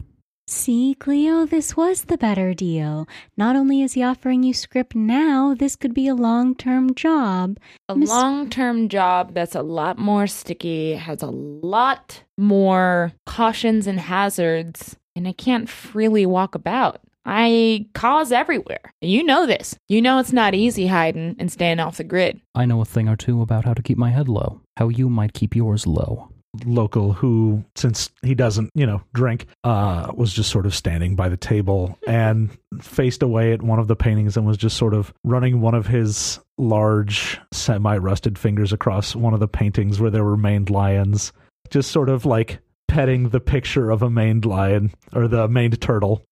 See, 0.48 0.96
Cleo, 1.00 1.46
this 1.46 1.78
was 1.78 2.06
the 2.06 2.18
better 2.18 2.54
deal. 2.54 3.08
Not 3.38 3.56
only 3.56 3.82
is 3.82 3.94
he 3.94 4.04
offering 4.04 4.44
you 4.44 4.54
script 4.54 4.94
now, 4.96 5.54
this 5.54 5.76
could 5.76 5.94
be 5.94 6.08
a 6.08 6.16
long 6.16 6.54
term 6.56 6.96
job. 6.96 7.58
A 7.88 7.96
Miss- 7.96 8.10
long 8.10 8.50
term 8.50 8.90
job 8.90 9.34
that's 9.34 9.56
a 9.56 9.62
lot 9.62 9.98
more 9.98 10.28
sticky, 10.28 10.96
has 10.96 11.22
a 11.22 11.32
lot 11.32 12.24
more 12.38 13.14
cautions 13.26 13.88
and 13.88 14.00
hazards, 14.00 14.98
and 15.16 15.28
I 15.28 15.34
can't 15.34 15.70
freely 15.70 16.26
walk 16.26 16.56
about. 16.56 17.00
I 17.26 17.88
cause 17.94 18.34
everywhere. 18.34 18.94
You 19.02 19.24
know 19.24 19.46
this. 19.46 19.78
You 19.88 20.02
know 20.02 20.20
it's 20.20 20.34
not 20.34 20.54
easy 20.54 20.88
hiding 20.88 21.38
and 21.40 21.50
staying 21.50 21.80
off 21.80 21.98
the 21.98 22.04
grid. 22.04 22.42
I 22.54 22.66
know 22.66 22.82
a 22.82 22.86
thing 22.86 23.08
or 23.08 23.16
two 23.16 23.42
about 23.42 23.64
how 23.64 23.74
to 23.74 23.82
keep 23.82 23.98
my 23.98 24.10
head 24.10 24.28
low, 24.28 24.60
how 24.78 24.90
you 24.90 25.10
might 25.10 25.34
keep 25.34 25.56
yours 25.56 25.86
low. 25.88 26.30
local 26.66 27.14
who 27.14 27.64
since 27.76 28.12
he 28.22 28.36
doesn't 28.36 28.70
you 28.76 28.86
know 28.86 29.02
drink 29.16 29.48
uh 29.64 30.12
was 30.14 30.32
just 30.32 30.52
sort 30.52 30.68
of 30.68 30.76
standing 30.76 31.16
by 31.16 31.28
the 31.28 31.38
table 31.38 31.98
and 32.08 32.56
faced 32.80 33.24
away 33.24 33.54
at 33.54 33.64
one 33.64 33.80
of 33.80 33.88
the 33.88 33.96
paintings 33.96 34.38
and 34.38 34.46
was 34.46 34.58
just 34.58 34.78
sort 34.78 34.94
of 34.94 35.12
running 35.24 35.62
one 35.62 35.74
of 35.74 35.88
his 35.88 36.40
large 36.60 37.40
semi 37.52 37.98
rusted 37.98 38.38
fingers 38.38 38.72
across 38.72 39.16
one 39.16 39.34
of 39.34 39.40
the 39.40 39.48
paintings 39.48 40.00
where 40.00 40.12
there 40.12 40.24
were 40.24 40.38
maned 40.38 40.70
lions 40.70 41.34
just 41.72 41.90
sort 41.90 42.08
of 42.08 42.24
like 42.24 42.60
petting 42.88 43.30
the 43.30 43.40
picture 43.40 43.90
of 43.90 44.04
a 44.04 44.10
maned 44.10 44.46
lion 44.46 44.92
or 45.12 45.28
the 45.28 45.48
maned 45.48 45.82
turtle 45.82 46.24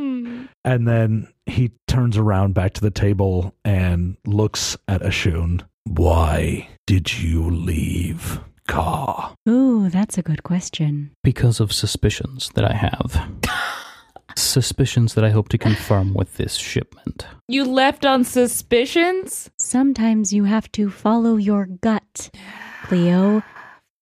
and 0.64 0.88
then 0.88 1.28
he 1.46 1.72
turns 1.88 2.18
around 2.18 2.54
back 2.54 2.74
to 2.74 2.82
the 2.82 2.92
table 2.92 3.56
and 3.66 4.16
looks 4.26 4.78
at 4.88 5.02
Ashun. 5.02 5.64
Why 5.86 6.70
did 6.86 7.20
you 7.20 7.50
leave 7.50 8.40
Ka? 8.68 9.34
Ooh, 9.50 9.90
that's 9.90 10.18
a 10.18 10.22
good 10.22 10.44
question. 10.44 11.12
Because 11.24 11.60
of 11.60 11.74
suspicions 11.74 12.52
that 12.56 12.64
I 12.64 12.74
have. 12.74 13.30
suspicions 14.38 15.14
that 15.16 15.24
I 15.24 15.30
hope 15.30 15.50
to 15.50 15.58
confirm 15.58 16.14
with 16.14 16.38
this 16.38 16.56
shipment. 16.56 17.26
You 17.48 17.66
left 17.66 18.06
on 18.06 18.24
suspicions? 18.24 19.50
Sometimes 19.58 20.32
you 20.32 20.46
have 20.46 20.72
to 20.74 20.90
follow 20.90 21.36
your 21.38 21.66
gut, 21.66 22.30
Cleo. 22.84 23.44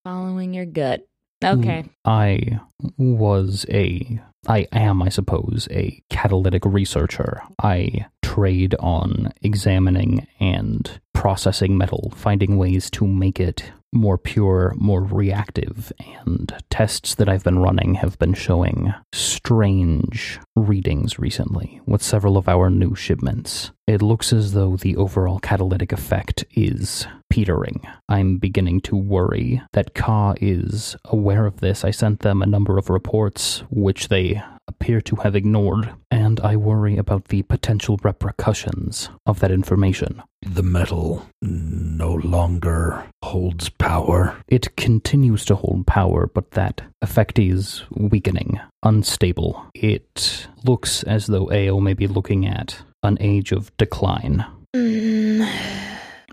Following 0.03 0.53
your 0.53 0.65
gut. 0.65 1.05
Okay. 1.43 1.83
Mm, 1.83 1.89
I 2.05 2.59
was 2.97 3.65
a. 3.69 4.21
I 4.47 4.67
am, 4.71 5.01
I 5.01 5.09
suppose, 5.09 5.67
a 5.71 6.01
catalytic 6.09 6.63
researcher. 6.65 7.41
I 7.61 8.07
trade 8.29 8.75
on 8.79 9.33
examining 9.41 10.27
and 10.39 10.99
processing 11.13 11.75
metal, 11.77 12.13
finding 12.15 12.57
ways 12.57 12.89
to 12.91 13.07
make 13.07 13.39
it 13.39 13.71
more 13.91 14.19
pure, 14.19 14.75
more 14.77 15.03
reactive, 15.03 15.91
and 15.99 16.53
tests 16.69 17.15
that 17.15 17.27
I've 17.27 17.43
been 17.43 17.57
running 17.57 17.95
have 17.95 18.19
been 18.19 18.35
showing 18.35 18.93
strange 19.13 20.39
readings 20.55 21.17
recently 21.17 21.81
with 21.87 22.03
several 22.03 22.37
of 22.37 22.47
our 22.47 22.69
new 22.69 22.93
shipments. 22.93 23.71
It 23.87 24.03
looks 24.03 24.31
as 24.31 24.53
though 24.53 24.77
the 24.77 24.95
overall 24.95 25.39
catalytic 25.39 25.91
effect 25.91 26.45
is 26.51 27.07
petering. 27.31 27.81
I'm 28.07 28.37
beginning 28.37 28.81
to 28.81 28.95
worry 28.95 29.63
that 29.73 29.95
Ka 29.95 30.35
is 30.39 30.95
aware 31.05 31.47
of 31.47 31.59
this. 31.59 31.83
I 31.83 31.89
sent 31.89 32.19
them 32.19 32.43
a 32.43 32.47
number 32.47 32.77
of 32.77 32.91
reports 32.91 33.63
which 33.71 34.09
they 34.09 34.43
appear 34.69 35.01
to 35.01 35.15
have 35.17 35.35
ignored, 35.35 35.93
and 36.09 36.39
I 36.39 36.55
worry 36.55 36.95
about 36.95 37.25
the 37.25 37.41
potential 37.41 37.99
repercussions 38.03 39.09
of 39.25 39.39
that 39.41 39.51
information. 39.51 40.23
The 40.41 40.63
metal 40.63 41.25
no 41.41 42.13
longer 42.13 43.03
holds 43.23 43.67
power. 43.67 44.37
It 44.47 44.77
continues 44.77 45.43
to 45.45 45.55
hold 45.55 45.87
power, 45.87 46.27
but 46.33 46.51
that 46.51 46.81
effect 47.01 47.37
is 47.39 47.83
weakening, 47.91 48.59
unstable. 48.83 49.65
It 49.73 50.47
looks 50.63 51.03
as 51.03 51.27
though 51.27 51.51
AO 51.51 51.79
may 51.79 51.93
be 51.93 52.07
looking 52.07 52.45
at 52.45 52.81
an 53.03 53.17
age 53.19 53.51
of 53.51 53.75
decline. 53.77 54.45
Mm. 54.75 55.88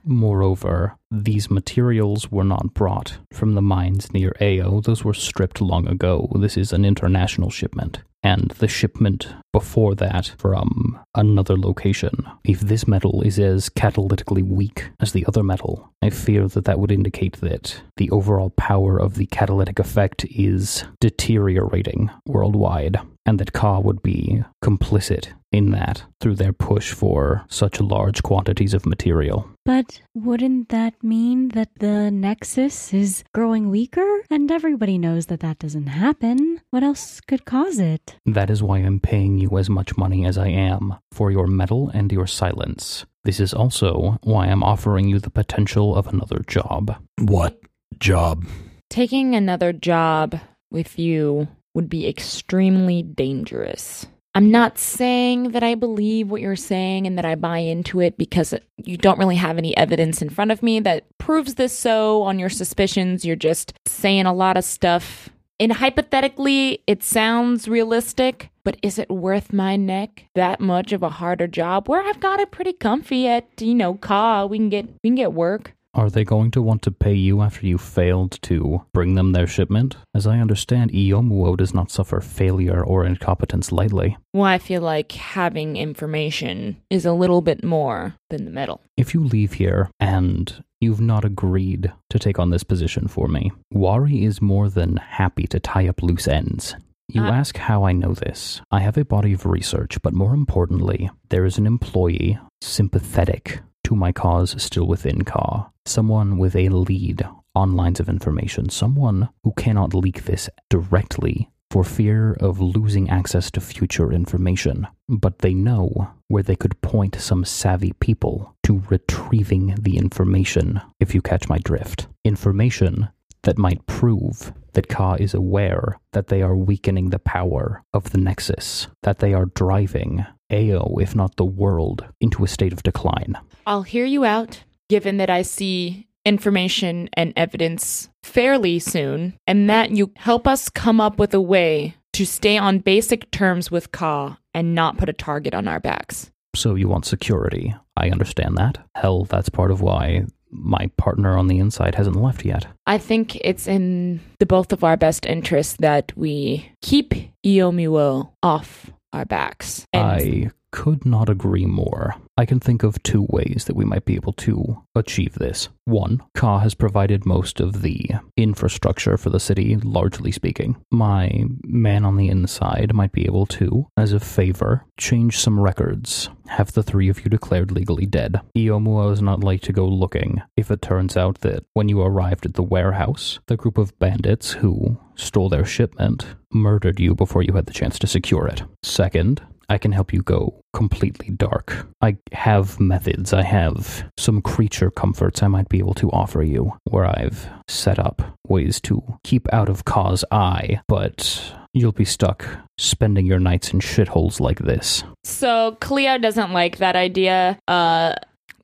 Moreover, 0.09 0.97
these 1.11 1.51
materials 1.51 2.31
were 2.31 2.45
not 2.45 2.75
brought 2.75 3.19
from 3.33 3.55
the 3.55 3.63
mines 3.63 4.13
near 4.13 4.33
AO. 4.41 4.81
Those 4.81 5.05
were 5.05 5.15
stripped 5.15 5.61
long 5.61 5.89
ago. 5.89 6.31
This 6.37 6.57
is 6.57 6.73
an 6.73 6.85
international 6.85 7.51
shipment. 7.51 7.99
And 8.23 8.53
the 8.59 8.69
shipment 8.69 9.29
before 9.53 9.95
that 9.97 10.33
from 10.39 10.99
another 11.15 11.57
location. 11.57 12.25
If 12.45 12.61
this 12.61 12.87
metal 12.87 13.23
is 13.23 13.39
as 13.39 13.69
catalytically 13.69 14.45
weak 14.45 14.91
as 15.01 15.13
the 15.13 15.25
other 15.27 15.43
metal, 15.43 15.93
I 16.03 16.11
fear 16.11 16.47
that 16.49 16.65
that 16.65 16.79
would 16.79 16.93
indicate 16.93 17.41
that 17.41 17.83
the 17.97 18.11
overall 18.11 18.51
power 18.51 18.99
of 18.99 19.15
the 19.15 19.27
catalytic 19.27 19.79
effect 19.79 20.25
is 20.25 20.85
deteriorating 21.01 22.11
worldwide, 22.27 22.99
and 23.25 23.39
that 23.39 23.53
Ka 23.53 23.81
would 23.81 24.03
be 24.03 24.43
complicit 24.65 25.29
in 25.53 25.71
that 25.71 26.05
through 26.21 26.35
their 26.35 26.53
push 26.53 26.93
for 26.93 27.45
such 27.49 27.81
large 27.81 28.23
quantities 28.23 28.75
of 28.75 28.87
material. 28.87 29.49
But 29.65 30.01
wouldn't 30.15 30.69
that 30.69 31.03
mean 31.03 31.49
that 31.51 31.71
the 31.79 32.11
Nexus 32.11 32.93
is 32.93 33.25
growing 33.33 33.71
weaker? 33.71 34.23
And 34.31 34.51
everybody 34.51 34.99
knows 34.99 35.27
that 35.27 35.41
that 35.41 35.59
doesn't 35.59 35.89
happen. 35.89 36.61
What 36.71 36.83
else 36.83 37.21
could 37.21 37.45
cause 37.45 37.79
it? 37.79 38.17
That 38.27 38.51
is 38.51 38.63
why 38.63 38.79
I'm 38.79 39.01
paying 39.01 39.39
you 39.39 39.59
as 39.59 39.71
much 39.71 39.97
money 39.97 40.25
as 40.25 40.39
I 40.39 40.49
am 40.49 40.97
for 41.13 41.31
your 41.31 41.47
metal 41.47 41.91
and 41.93 42.13
your 42.13 42.27
silence. 42.27 43.07
This 43.25 43.41
is 43.41 43.53
also 43.53 44.19
why 44.23 44.47
I'm 44.47 44.63
offering 44.63 45.09
you 45.09 45.19
the 45.19 45.31
potential 45.31 45.97
of 45.97 46.07
another 46.07 46.45
job. 46.47 46.97
What 47.19 47.59
job? 47.99 48.47
Taking 48.89 49.35
another 49.35 49.73
job 49.73 50.39
with 50.71 50.99
you 50.99 51.49
would 51.75 51.89
be 51.89 52.07
extremely 52.07 53.03
dangerous. 53.03 54.07
I'm 54.37 54.51
not 54.51 54.77
saying 54.77 55.53
that 55.53 55.63
I 55.63 55.75
believe 55.75 56.31
what 56.31 56.43
you're 56.43 56.57
saying 56.57 57.07
and 57.07 57.17
that 57.17 57.25
I 57.25 57.37
buy 57.37 57.57
into 57.57 58.01
it 58.01 58.19
because 58.19 58.53
you 58.77 58.99
don't 58.99 59.19
really 59.19 59.37
have 59.37 59.57
any 59.57 59.75
evidence 59.79 60.21
in 60.21 60.29
front 60.29 60.51
of 60.51 60.63
me 60.63 60.79
that 60.81 61.05
proves 61.17 61.55
this 61.55 61.73
so 61.73 62.21
on 62.21 62.39
your 62.39 62.51
suspicions. 62.51 63.25
You're 63.25 63.35
just 63.35 63.73
saying 63.87 64.27
a 64.27 64.35
lot 64.35 64.59
of 64.59 64.65
stuff. 64.65 65.31
And 65.59 65.73
hypothetically, 65.73 66.83
it 66.87 67.03
sounds 67.03 67.67
realistic, 67.67 68.51
but 68.63 68.77
is 68.83 68.99
it 68.99 69.09
worth 69.09 69.55
my 69.55 69.77
neck 69.77 70.27
that 70.35 70.61
much 70.61 70.93
of 70.93 71.03
a 71.03 71.09
harder 71.09 71.47
job 71.47 71.89
where 71.89 72.07
I've 72.07 72.21
got 72.21 72.39
it 72.39 72.51
pretty 72.51 72.75
comfy 72.75 73.27
at, 73.27 73.47
you 73.59 73.75
know, 73.75 73.95
Ka, 73.95 74.45
we 74.45 74.59
can 74.59 74.69
get 74.69 74.87
we 75.03 75.09
can 75.09 75.15
get 75.15 75.33
work. 75.33 75.73
Are 75.97 76.11
they 76.11 76.25
going 76.25 76.51
to 76.51 76.61
want 76.61 76.83
to 76.83 76.91
pay 76.91 77.15
you 77.15 77.41
after 77.41 77.67
you 77.67 77.79
failed 77.79 78.39
to 78.43 78.85
bring 78.93 79.15
them 79.15 79.33
their 79.33 79.47
shipment? 79.47 79.97
As 80.15 80.27
I 80.27 80.39
understand, 80.41 80.93
Iomuo 80.93 81.57
does 81.57 81.73
not 81.73 81.91
suffer 81.91 82.21
failure 82.21 82.85
or 82.85 83.07
incompetence 83.07 83.73
lightly. 83.73 84.19
Well, 84.35 84.45
I 84.45 84.59
feel 84.59 84.83
like 84.83 85.13
having 85.13 85.77
information 85.79 86.77
is 86.91 87.07
a 87.07 87.15
little 87.15 87.41
bit 87.41 87.65
more 87.65 88.15
than 88.29 88.45
the 88.45 88.51
metal. 88.51 88.83
If 88.99 89.15
you 89.15 89.25
leave 89.25 89.55
here 89.55 89.89
and 89.99 90.63
you've 90.83 91.01
not 91.01 91.25
agreed 91.25 91.91
to 92.11 92.19
take 92.19 92.39
on 92.39 92.51
this 92.51 92.63
position 92.63 93.09
for 93.09 93.27
me, 93.27 93.51
Wari 93.73 94.23
is 94.23 94.43
more 94.43 94.69
than 94.69 94.99
happy 94.99 95.47
to 95.47 95.59
tie 95.59 95.89
up 95.89 96.03
loose 96.03 96.29
ends. 96.29 96.77
You 97.09 97.23
Uh, 97.23 97.31
ask 97.31 97.57
how 97.57 97.85
I 97.85 97.93
know 97.93 98.13
this. 98.13 98.61
I 98.71 98.81
have 98.81 98.99
a 98.99 99.05
body 99.07 99.33
of 99.33 99.47
research, 99.47 100.03
but 100.03 100.13
more 100.13 100.35
importantly, 100.35 101.09
there 101.31 101.47
is 101.47 101.57
an 101.57 101.67
employee 101.67 102.39
sympathetic 102.61 103.61
to 103.87 103.95
my 103.95 104.11
cause 104.11 104.61
still 104.61 104.85
within 104.85 105.23
Ka. 105.23 105.71
Someone 105.85 106.39
with 106.39 106.57
a 106.57 106.69
lead 106.71 107.25
on 107.55 107.77
lines 107.77 108.01
of 108.01 108.09
information. 108.09 108.69
Someone 108.69 109.29
who 109.45 109.53
cannot 109.53 109.95
leak 109.95 110.25
this 110.25 110.51
directly 110.69 111.49
for 111.71 111.85
fear 111.85 112.33
of 112.41 112.59
losing 112.59 113.09
access 113.09 113.49
to 113.53 113.61
future 113.61 114.13
information. 114.13 114.89
But 115.09 115.39
they 115.39 115.55
know 115.55 116.11
where 116.27 116.43
they 116.43 116.57
could 116.57 116.81
point 116.81 117.15
some 117.21 117.45
savvy 117.45 117.93
people 118.01 118.57
to 118.65 118.83
retrieving 118.91 119.77
the 119.81 119.97
information, 119.99 120.81
if 120.99 121.15
you 121.15 121.23
catch 121.23 121.49
my 121.49 121.59
drift. 121.59 122.09
Information 122.25 123.09
that 123.45 123.57
might 123.57 123.87
prove 123.87 124.53
that 124.77 124.89
Ka 124.89 125.15
is 125.15 125.33
aware 125.33 125.99
that 126.13 126.27
they 126.29 126.43
are 126.43 126.55
weakening 126.55 127.09
the 127.09 127.19
power 127.19 127.83
of 127.95 128.11
the 128.11 128.19
Nexus, 128.19 128.89
that 129.03 129.21
they 129.21 129.33
are 129.33 129.47
driving 129.47 130.27
Ao, 130.53 130.97
if 131.01 131.17
not 131.17 131.37
the 131.37 131.47
world, 131.47 132.05
into 132.21 132.45
a 132.45 132.49
state 132.49 132.75
of 132.75 132.83
decline. 132.83 133.37
I'll 133.67 133.83
hear 133.83 134.05
you 134.05 134.25
out, 134.27 134.63
given 134.91 135.17
that 135.17 135.31
I 135.31 135.43
see 135.43 136.07
information 136.27 137.09
and 137.15 137.33
evidence 137.37 138.11
fairly 138.23 138.79
soon, 138.79 139.35
and 139.47 139.71
that 139.71 139.93
you 139.93 140.13
help 140.17 140.47
us 140.47 140.69
come 140.69 141.01
up 141.01 141.19
with 141.19 141.33
a 141.33 141.41
way 141.41 141.95
to 142.13 142.27
stay 142.27 142.59
on 142.59 142.79
basic 142.79 143.31
terms 143.31 143.71
with 143.71 143.93
Ka 143.93 144.39
and 144.53 144.75
not 144.75 144.99
put 144.99 145.09
a 145.09 145.15
target 145.15 145.55
on 145.55 145.67
our 145.67 145.81
backs. 145.81 146.31
So 146.55 146.75
you 146.75 146.89
want 146.89 147.07
security. 147.07 147.75
I 147.97 148.11
understand 148.11 148.59
that. 148.59 148.79
Hell, 148.95 149.25
that's 149.25 149.49
part 149.49 149.71
of 149.71 149.81
why 149.81 150.27
my 150.51 150.91
partner 150.97 151.37
on 151.37 151.49
the 151.49 151.59
inside 151.59 151.95
hasn't 151.95 152.17
left 152.17 152.45
yet. 152.45 152.67
I 152.87 152.99
think 152.99 153.37
it's 153.37 153.67
in 153.67 154.21
the 154.39 154.47
both 154.47 154.73
of 154.73 154.85
our 154.85 154.97
best 154.97 155.27
interests 155.27 155.77
that 155.81 156.13
we 156.17 156.71
keep 156.83 157.15
Iomuo 157.45 158.31
off 158.43 158.91
our 159.13 159.25
backs. 159.25 159.87
And 159.93 160.03
I 160.07 160.51
could 160.73 161.07
not 161.07 161.29
agree 161.29 161.67
more. 161.67 162.15
I 162.37 162.45
can 162.45 162.61
think 162.61 162.83
of 162.83 163.03
two 163.03 163.27
ways 163.31 163.65
that 163.67 163.77
we 163.77 163.85
might 163.85 164.05
be 164.05 164.15
able 164.15 164.35
to 164.35 164.83
achieve 164.95 165.35
this. 165.35 165.69
One, 165.85 166.23
Ka 166.35 166.59
has 166.59 166.75
provided 166.75 167.25
most 167.25 167.61
of 167.61 167.81
the 167.83 168.11
infrastructure 168.37 169.17
for 169.17 169.31
the 169.31 169.41
city, 169.41 169.77
largely 169.77 170.33
speaking. 170.33 170.77
My 170.91 171.45
man 171.63 172.05
on 172.05 172.17
the 172.17 172.29
inside 172.29 172.95
might 172.95 173.13
be 173.13 173.25
able 173.25 173.47
to, 173.47 173.87
as 173.97 174.13
a 174.13 174.21
favor, 174.21 174.85
change 174.99 175.39
some 175.39 175.59
records, 175.59 176.29
have 176.49 176.73
the 176.73 176.83
three 176.83 177.09
of 177.09 177.25
you 177.25 177.31
declared 177.31 177.71
legally 177.73 178.07
dead. 178.07 178.41
Iomuo 178.57 179.13
is 179.13 179.23
not 179.23 179.43
like 179.43 179.63
to 179.63 179.73
go 179.73 179.87
looking 179.87 180.43
if 180.57 180.71
it 180.71 180.83
turns 180.83 181.17
out 181.17 181.41
that 181.41 181.65
when 181.73 181.89
you 181.89 182.03
arrived 182.03 182.45
at 182.45 182.55
the 182.55 182.63
warehouse, 182.63 183.39
the 183.47 183.57
group 183.57 183.79
of 183.79 183.99
bandits 183.99 184.53
who 184.53 184.99
stole 185.15 185.49
their 185.49 185.65
shipment 185.65 186.27
murdered 186.53 187.01
you 187.01 187.15
before 187.15 187.43
you 187.43 187.55
had 187.55 187.67
the 187.67 187.73
chance 187.73 187.99
to 187.99 188.07
secure 188.07 188.47
it. 188.47 188.63
Second, 188.83 189.43
I 189.69 189.79
can 189.79 189.93
help 189.93 190.13
you 190.13 190.23
go 190.23 190.63
completely 190.73 191.31
dark. 191.31 191.87
I 192.01 192.17
have 192.33 192.79
methods, 192.79 193.33
I 193.33 193.43
have 193.43 194.05
some 194.17 194.43
creature 194.43 194.91
comforts 194.91 195.43
I 195.43 195.49
might 195.49 195.69
be 195.69 195.79
able 195.79 195.95
to 195.95 196.11
offer 196.11 196.43
you, 196.43 196.73
where 196.85 197.07
I've 197.07 197.49
set 197.69 197.99
up 197.99 198.23
ways 198.47 198.81
to 198.83 199.03
keep 199.25 199.53
out 199.53 199.69
of 199.69 199.85
Ka's 199.85 200.25
eye, 200.31 200.81
but 200.89 201.53
you'll 201.73 201.93
be 201.93 202.05
stuck 202.05 202.47
spending 202.79 203.27
your 203.27 203.39
nights 203.39 203.73
in 203.73 203.81
shitholes 203.81 204.41
like 204.41 204.61
this. 204.61 205.05
So 205.25 205.77
Cleo 205.81 206.19
doesn't 206.19 206.53
like 206.53 206.79
that 206.79 206.97
idea. 206.97 207.59
Uh 207.69 208.15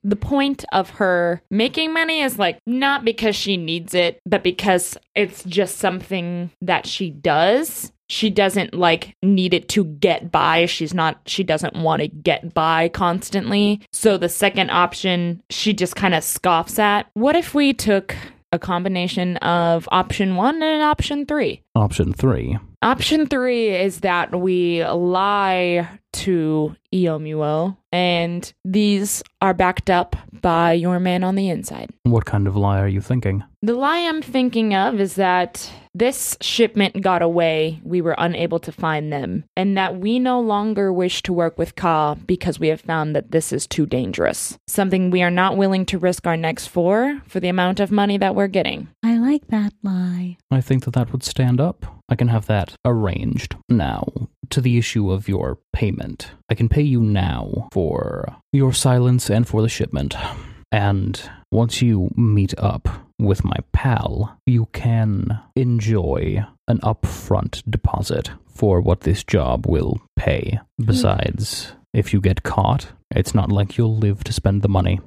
the 0.03 0.15
point 0.17 0.65
of 0.73 0.89
her 0.91 1.41
making 1.49 1.93
money 1.93 2.21
is 2.21 2.37
like 2.37 2.59
not 2.65 3.05
because 3.05 3.35
she 3.35 3.55
needs 3.55 3.93
it, 3.93 4.19
but 4.25 4.43
because 4.43 4.97
it's 5.15 5.43
just 5.45 5.77
something 5.77 6.51
that 6.61 6.85
she 6.85 7.09
does. 7.09 7.91
She 8.09 8.29
doesn't 8.29 8.73
like 8.73 9.15
need 9.23 9.53
it 9.53 9.69
to 9.69 9.85
get 9.85 10.31
by. 10.31 10.65
She's 10.65 10.93
not 10.93 11.21
she 11.25 11.43
doesn't 11.43 11.75
want 11.75 12.01
to 12.01 12.07
get 12.07 12.53
by 12.53 12.89
constantly. 12.89 13.81
So 13.91 14.17
the 14.17 14.29
second 14.29 14.69
option 14.69 15.41
she 15.49 15.73
just 15.73 15.95
kind 15.95 16.13
of 16.13 16.23
scoffs 16.23 16.77
at. 16.79 17.07
What 17.13 17.35
if 17.35 17.53
we 17.53 17.73
took 17.73 18.15
a 18.51 18.59
combination 18.59 19.37
of 19.37 19.89
option 19.91 20.35
1 20.35 20.61
and 20.61 20.83
option 20.83 21.25
3? 21.25 21.62
Option 21.75 22.13
three. 22.13 22.57
Option 22.83 23.25
three 23.25 23.69
is 23.69 24.01
that 24.01 24.39
we 24.39 24.85
lie 24.85 25.87
to 26.11 26.75
Iomuo, 26.93 27.75
and 27.91 28.53
these 28.63 29.23
are 29.41 29.53
backed 29.55 29.89
up 29.89 30.15
by 30.41 30.73
your 30.73 30.99
man 30.99 31.23
on 31.23 31.33
the 31.35 31.49
inside. 31.49 31.89
What 32.03 32.25
kind 32.25 32.45
of 32.45 32.55
lie 32.55 32.79
are 32.79 32.87
you 32.87 33.01
thinking? 33.01 33.43
The 33.63 33.73
lie 33.73 33.99
I'm 33.99 34.21
thinking 34.21 34.75
of 34.75 34.99
is 34.99 35.15
that 35.15 35.71
this 35.95 36.35
shipment 36.41 37.01
got 37.01 37.21
away, 37.21 37.79
we 37.83 38.01
were 38.01 38.15
unable 38.17 38.59
to 38.59 38.71
find 38.71 39.11
them, 39.11 39.45
and 39.55 39.77
that 39.77 39.99
we 39.99 40.19
no 40.19 40.39
longer 40.41 40.91
wish 40.91 41.23
to 41.23 41.33
work 41.33 41.57
with 41.57 41.75
Ka 41.75 42.15
because 42.15 42.59
we 42.59 42.67
have 42.67 42.81
found 42.81 43.15
that 43.15 43.31
this 43.31 43.53
is 43.53 43.65
too 43.65 43.85
dangerous. 43.85 44.57
Something 44.67 45.09
we 45.09 45.23
are 45.23 45.31
not 45.31 45.55
willing 45.55 45.85
to 45.87 45.97
risk 45.97 46.27
our 46.27 46.37
necks 46.37 46.67
for, 46.67 47.21
for 47.27 47.39
the 47.39 47.47
amount 47.47 47.79
of 47.79 47.91
money 47.91 48.17
that 48.17 48.35
we're 48.35 48.47
getting. 48.47 48.89
I 49.03 49.17
like 49.17 49.47
that 49.47 49.73
lie. 49.81 50.37
I 50.51 50.61
think 50.61 50.83
that 50.85 50.93
that 50.93 51.11
would 51.11 51.23
stand 51.23 51.61
up. 51.63 51.85
I 52.09 52.15
can 52.15 52.27
have 52.27 52.45
that 52.45 52.75
arranged. 52.85 53.55
Now, 53.69 54.05
to 54.51 54.61
the 54.61 54.77
issue 54.77 55.11
of 55.11 55.27
your 55.27 55.57
payment, 55.71 56.31
I 56.49 56.53
can 56.55 56.69
pay 56.69 56.83
you 56.83 56.99
now 56.99 57.69
for 57.71 58.35
your 58.51 58.73
silence 58.73 59.29
and 59.29 59.47
for 59.47 59.61
the 59.63 59.69
shipment. 59.69 60.15
And 60.71 61.21
once 61.51 61.81
you 61.81 62.11
meet 62.15 62.53
up 62.57 62.89
with 63.19 63.43
my 63.43 63.57
pal, 63.71 64.37
you 64.45 64.67
can 64.73 65.39
enjoy 65.55 66.43
an 66.67 66.79
upfront 66.79 67.63
deposit 67.69 68.31
for 68.47 68.81
what 68.81 69.01
this 69.01 69.23
job 69.23 69.65
will 69.67 70.01
pay. 70.15 70.59
Hmm. 70.77 70.85
Besides, 70.85 71.73
if 71.93 72.13
you 72.13 72.21
get 72.21 72.43
caught, 72.43 72.87
it's 73.11 73.35
not 73.35 73.51
like 73.51 73.77
you'll 73.77 73.97
live 73.97 74.23
to 74.25 74.33
spend 74.33 74.61
the 74.61 74.69
money. 74.69 74.99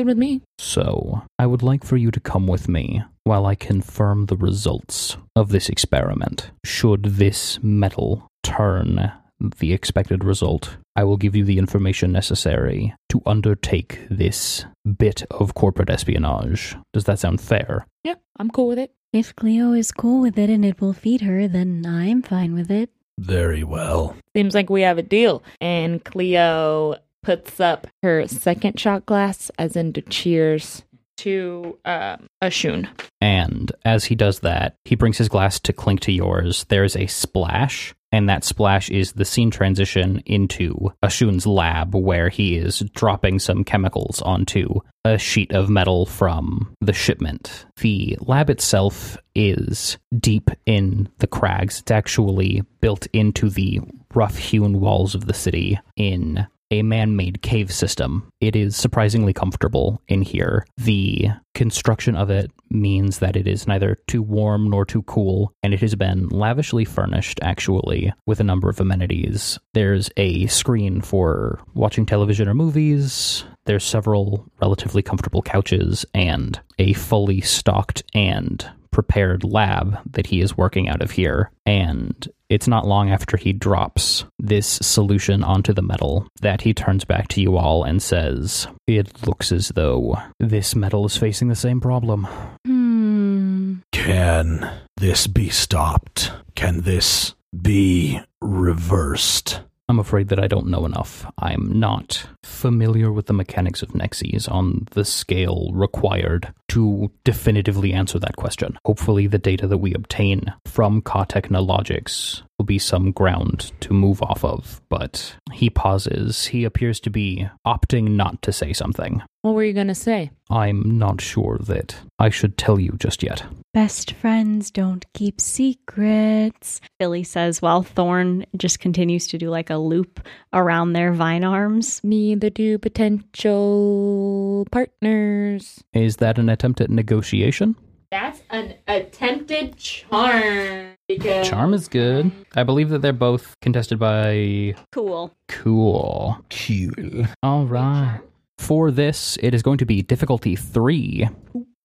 Yeah, 0.00 0.04
good 0.04 0.06
with 0.06 0.18
me. 0.18 0.40
So, 0.58 1.22
I 1.38 1.46
would 1.46 1.62
like 1.62 1.84
for 1.84 1.96
you 1.96 2.10
to 2.10 2.20
come 2.20 2.46
with 2.46 2.68
me 2.68 3.02
while 3.24 3.44
I 3.46 3.54
confirm 3.54 4.26
the 4.26 4.36
results 4.36 5.16
of 5.36 5.50
this 5.50 5.68
experiment. 5.68 6.50
Should 6.64 7.04
this 7.18 7.58
metal 7.62 8.28
turn 8.42 9.12
the 9.58 9.72
expected 9.72 10.24
result, 10.24 10.76
I 10.96 11.04
will 11.04 11.16
give 11.16 11.36
you 11.36 11.44
the 11.44 11.58
information 11.58 12.12
necessary 12.12 12.94
to 13.08 13.22
undertake 13.26 14.06
this 14.10 14.66
bit 14.84 15.24
of 15.30 15.54
corporate 15.54 15.90
espionage. 15.90 16.76
Does 16.92 17.04
that 17.04 17.18
sound 17.18 17.40
fair? 17.40 17.86
Yeah, 18.04 18.16
I'm 18.38 18.50
cool 18.50 18.68
with 18.68 18.78
it. 18.78 18.92
If 19.12 19.34
Cleo 19.34 19.72
is 19.72 19.92
cool 19.92 20.20
with 20.20 20.38
it 20.38 20.50
and 20.50 20.64
it 20.64 20.80
will 20.80 20.92
feed 20.92 21.22
her, 21.22 21.48
then 21.48 21.84
I'm 21.86 22.22
fine 22.22 22.54
with 22.54 22.70
it. 22.70 22.90
Very 23.18 23.64
well. 23.64 24.16
Seems 24.36 24.54
like 24.54 24.70
we 24.70 24.82
have 24.82 24.98
a 24.98 25.02
deal. 25.02 25.42
And 25.60 26.02
Cleo 26.04 26.96
puts 27.22 27.60
up 27.60 27.86
her 28.02 28.26
second 28.26 28.78
shot 28.78 29.06
glass, 29.06 29.50
as 29.58 29.76
in 29.76 29.92
to 29.94 30.02
cheers 30.02 30.82
to 31.20 31.78
um, 31.84 32.26
Ashun. 32.42 32.88
And 33.20 33.70
as 33.84 34.06
he 34.06 34.14
does 34.14 34.40
that, 34.40 34.76
he 34.86 34.94
brings 34.94 35.18
his 35.18 35.28
glass 35.28 35.60
to 35.60 35.72
clink 35.72 36.00
to 36.00 36.12
yours. 36.12 36.64
There's 36.70 36.96
a 36.96 37.06
splash, 37.08 37.94
and 38.10 38.26
that 38.30 38.42
splash 38.42 38.88
is 38.90 39.12
the 39.12 39.26
scene 39.26 39.50
transition 39.50 40.22
into 40.24 40.92
Ashun's 41.04 41.46
lab 41.46 41.94
where 41.94 42.30
he 42.30 42.56
is 42.56 42.80
dropping 42.94 43.38
some 43.38 43.64
chemicals 43.64 44.22
onto 44.22 44.80
a 45.04 45.18
sheet 45.18 45.52
of 45.52 45.68
metal 45.68 46.06
from 46.06 46.74
the 46.80 46.94
shipment. 46.94 47.66
The 47.76 48.16
lab 48.20 48.48
itself 48.48 49.18
is 49.34 49.98
deep 50.18 50.50
in 50.64 51.10
the 51.18 51.26
crags. 51.26 51.80
It's 51.80 51.90
actually 51.90 52.62
built 52.80 53.06
into 53.12 53.50
the 53.50 53.80
rough 54.14 54.38
hewn 54.38 54.80
walls 54.80 55.14
of 55.14 55.26
the 55.26 55.34
city 55.34 55.78
in 55.96 56.46
a 56.70 56.82
man 56.82 57.16
made 57.16 57.42
cave 57.42 57.72
system. 57.72 58.30
It 58.40 58.54
is 58.56 58.76
surprisingly 58.76 59.32
comfortable 59.32 60.00
in 60.08 60.22
here. 60.22 60.66
The 60.76 61.28
construction 61.54 62.16
of 62.16 62.30
it 62.30 62.50
means 62.70 63.18
that 63.18 63.36
it 63.36 63.46
is 63.46 63.66
neither 63.66 63.98
too 64.06 64.22
warm 64.22 64.70
nor 64.70 64.84
too 64.84 65.02
cool, 65.02 65.52
and 65.62 65.74
it 65.74 65.80
has 65.80 65.94
been 65.94 66.28
lavishly 66.28 66.84
furnished, 66.84 67.40
actually, 67.42 68.12
with 68.26 68.40
a 68.40 68.44
number 68.44 68.68
of 68.68 68.80
amenities. 68.80 69.58
There's 69.74 70.10
a 70.16 70.46
screen 70.46 71.00
for 71.00 71.60
watching 71.74 72.06
television 72.06 72.48
or 72.48 72.54
movies. 72.54 73.44
There's 73.70 73.84
several 73.84 74.50
relatively 74.60 75.00
comfortable 75.00 75.42
couches 75.42 76.04
and 76.12 76.58
a 76.80 76.92
fully 76.94 77.40
stocked 77.40 78.02
and 78.12 78.68
prepared 78.90 79.44
lab 79.44 79.96
that 80.10 80.26
he 80.26 80.40
is 80.40 80.56
working 80.56 80.88
out 80.88 81.00
of 81.00 81.12
here. 81.12 81.52
And 81.64 82.28
it's 82.48 82.66
not 82.66 82.88
long 82.88 83.10
after 83.10 83.36
he 83.36 83.52
drops 83.52 84.24
this 84.40 84.66
solution 84.66 85.44
onto 85.44 85.72
the 85.72 85.82
metal 85.82 86.26
that 86.40 86.62
he 86.62 86.74
turns 86.74 87.04
back 87.04 87.28
to 87.28 87.40
you 87.40 87.56
all 87.56 87.84
and 87.84 88.02
says, 88.02 88.66
It 88.88 89.24
looks 89.24 89.52
as 89.52 89.68
though 89.68 90.20
this 90.40 90.74
metal 90.74 91.06
is 91.06 91.16
facing 91.16 91.46
the 91.46 91.54
same 91.54 91.80
problem. 91.80 92.24
Hmm. 92.66 93.74
Can 93.92 94.68
this 94.96 95.28
be 95.28 95.48
stopped? 95.48 96.32
Can 96.56 96.80
this 96.80 97.36
be 97.62 98.20
reversed? 98.40 99.60
I'm 99.90 99.98
afraid 99.98 100.28
that 100.28 100.38
I 100.38 100.46
don't 100.46 100.68
know 100.68 100.86
enough. 100.86 101.26
I'm 101.36 101.80
not 101.80 102.24
familiar 102.44 103.10
with 103.10 103.26
the 103.26 103.32
mechanics 103.32 103.82
of 103.82 103.88
Nexes 103.88 104.48
on 104.50 104.86
the 104.92 105.04
scale 105.04 105.70
required 105.74 106.54
to 106.68 107.10
definitively 107.24 107.92
answer 107.92 108.20
that 108.20 108.36
question. 108.36 108.78
Hopefully, 108.86 109.26
the 109.26 109.38
data 109.38 109.66
that 109.66 109.78
we 109.78 109.92
obtain 109.92 110.54
from 110.64 111.02
Ka 111.02 111.24
Technologics 111.24 112.42
will 112.60 112.64
be 112.64 112.78
some 112.78 113.10
ground 113.10 113.72
to 113.80 113.94
move 113.94 114.20
off 114.20 114.44
of. 114.44 114.82
But 114.90 115.34
he 115.50 115.70
pauses. 115.70 116.44
He 116.44 116.64
appears 116.64 117.00
to 117.00 117.08
be 117.08 117.48
opting 117.66 118.10
not 118.16 118.42
to 118.42 118.52
say 118.52 118.74
something. 118.74 119.22
What 119.40 119.54
were 119.54 119.64
you 119.64 119.72
going 119.72 119.88
to 119.88 119.94
say? 119.94 120.30
I'm 120.50 120.98
not 120.98 121.22
sure 121.22 121.56
that 121.62 121.96
I 122.18 122.28
should 122.28 122.58
tell 122.58 122.78
you 122.78 122.96
just 122.98 123.22
yet. 123.22 123.42
Best 123.72 124.12
friends 124.12 124.70
don't 124.70 125.06
keep 125.14 125.40
secrets, 125.40 126.82
Philly 126.98 127.24
says 127.24 127.62
while 127.62 127.82
Thorn 127.82 128.44
just 128.54 128.78
continues 128.78 129.26
to 129.28 129.38
do 129.38 129.48
like 129.48 129.70
a 129.70 129.78
loop 129.78 130.20
around 130.52 130.92
their 130.92 131.14
vine 131.14 131.44
arms. 131.44 132.02
Neither 132.04 132.50
do 132.50 132.76
potential 132.76 134.66
partners. 134.70 135.82
Is 135.94 136.16
that 136.16 136.36
an 136.38 136.50
attempt 136.50 136.82
at 136.82 136.90
negotiation? 136.90 137.74
That's 138.10 138.42
an 138.50 138.74
attempted 138.88 139.78
charm. 139.78 140.96
Because 141.18 141.48
Charm 141.48 141.74
is 141.74 141.88
good. 141.88 142.30
I 142.54 142.62
believe 142.62 142.90
that 142.90 143.02
they're 143.02 143.12
both 143.12 143.58
contested 143.60 143.98
by 143.98 144.74
Cool. 144.92 145.34
Cool. 145.48 146.38
Cool. 146.50 147.26
All 147.42 147.66
right. 147.66 148.20
For 148.58 148.92
this, 148.92 149.36
it 149.42 149.52
is 149.52 149.62
going 149.62 149.78
to 149.78 149.84
be 149.86 150.02
difficulty 150.02 150.54
three. 150.54 151.28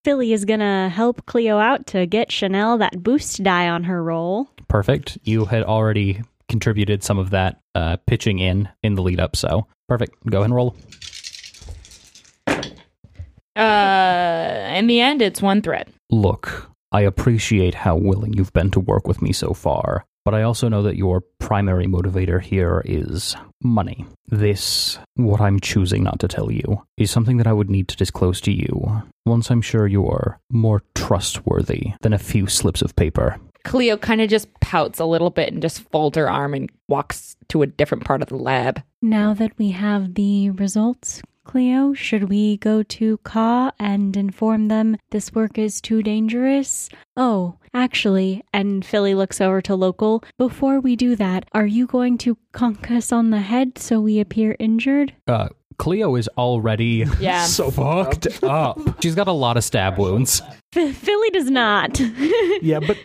Philly 0.03 0.31
is 0.33 0.45
gonna 0.45 0.89
help 0.89 1.25
Cleo 1.25 1.57
out 1.57 1.88
to 1.88 2.05
get 2.05 2.31
Chanel 2.31 2.77
that 2.77 3.01
boost 3.01 3.41
die 3.41 3.67
on 3.67 3.85
her 3.85 4.03
roll. 4.03 4.47
Perfect. 4.67 5.17
You 5.23 5.45
had 5.45 5.63
already 5.63 6.21
contributed 6.47 7.03
some 7.03 7.17
of 7.17 7.31
that 7.31 7.59
uh, 7.73 7.97
pitching 8.05 8.38
in 8.38 8.69
in 8.83 8.93
the 8.93 9.01
lead 9.01 9.19
up, 9.19 9.35
so 9.35 9.65
perfect. 9.89 10.13
Go 10.29 10.38
ahead 10.39 10.45
and 10.45 10.55
roll. 10.55 10.75
Uh, 13.55 14.73
in 14.75 14.85
the 14.85 14.99
end, 15.01 15.21
it's 15.23 15.41
one 15.41 15.63
thread. 15.63 15.88
Look, 16.11 16.69
I 16.95 17.01
appreciate 17.01 17.75
how 17.75 17.97
willing 17.97 18.31
you've 18.31 18.53
been 18.53 18.71
to 18.71 18.79
work 18.79 19.05
with 19.05 19.21
me 19.21 19.34
so 19.34 19.53
far, 19.53 20.05
but 20.23 20.34
I 20.34 20.43
also 20.43 20.69
know 20.69 20.81
that 20.84 20.95
your 20.95 21.19
primary 21.39 21.88
motivator 21.88 22.41
here 22.41 22.81
is 22.86 23.36
money. 23.62 24.05
This, 24.27 24.97
what 25.15 25.41
I'm 25.41 25.60
choosing 25.60 26.03
not 26.03 26.21
to 26.21 26.29
tell 26.29 26.49
you, 26.49 26.86
is 26.95 27.12
something 27.12 27.36
that 27.36 27.47
I 27.47 27.51
would 27.51 27.69
need 27.69 27.89
to 27.89 27.97
disclose 27.97 28.39
to 28.41 28.53
you 28.53 29.03
once 29.25 29.51
I'm 29.51 29.62
sure 29.62 29.88
you're 29.88 30.39
more 30.49 30.84
trustworthy 30.95 31.91
than 31.99 32.13
a 32.13 32.17
few 32.17 32.47
slips 32.47 32.81
of 32.81 32.95
paper. 32.95 33.41
Cleo 33.65 33.97
kind 33.97 34.21
of 34.21 34.29
just 34.29 34.47
pouts 34.62 34.97
a 35.01 35.05
little 35.05 35.31
bit 35.31 35.51
and 35.51 35.62
just 35.62 35.81
folds 35.91 36.15
her 36.15 36.29
arm 36.29 36.53
and 36.53 36.71
walks 36.88 37.36
to 37.49 37.62
a 37.62 37.67
different 37.67 38.05
part 38.05 38.21
of 38.21 38.29
the 38.29 38.38
lab. 38.38 38.81
Now 39.01 39.34
that 39.34 39.51
we 39.58 39.71
have 39.71 40.13
the 40.13 40.51
results, 40.51 41.21
Cleo, 41.45 41.93
should 41.93 42.27
we 42.27 42.58
go 42.58 42.84
to 42.84 43.17
Ka 43.19 43.71
and 43.79 44.17
inform 44.17 44.67
them 44.67 44.97
this 45.12 45.34
work 45.34 45.58
is 45.58 45.79
too 45.79 46.03
dangerous? 46.03 46.89
Oh, 47.15 47.55
actually, 47.73 48.43
and 48.51 48.84
Philly 48.86 49.13
looks 49.15 49.39
over 49.39 49.62
to 49.62 49.75
Local, 49.75 50.23
before 50.38 50.79
we 50.79 50.95
do 50.95 51.15
that, 51.15 51.45
are 51.53 51.65
you 51.67 51.86
going 51.88 52.17
to 52.19 52.38
conk 52.51 52.91
us 52.91 53.12
on 53.12 53.29
the 53.29 53.39
head 53.41 53.77
so 53.77 54.01
we 54.01 54.19
appear 54.19 54.55
injured? 54.60 55.13
Uh, 55.27 55.49
Cleo 55.77 56.15
is 56.15 56.27
already 56.38 57.05
Yeah. 57.19 57.45
so 57.45 57.69
fucked 57.71 58.43
up. 58.43 58.79
She's 59.01 59.15
got 59.15 59.27
a 59.27 59.31
lot 59.34 59.55
of 59.58 59.63
stab 59.63 59.97
wounds. 59.97 60.41
F- 60.75 60.95
Philly 60.95 61.29
does 61.29 61.49
not. 61.49 61.99
Yeah, 62.62 62.79
but 62.79 62.97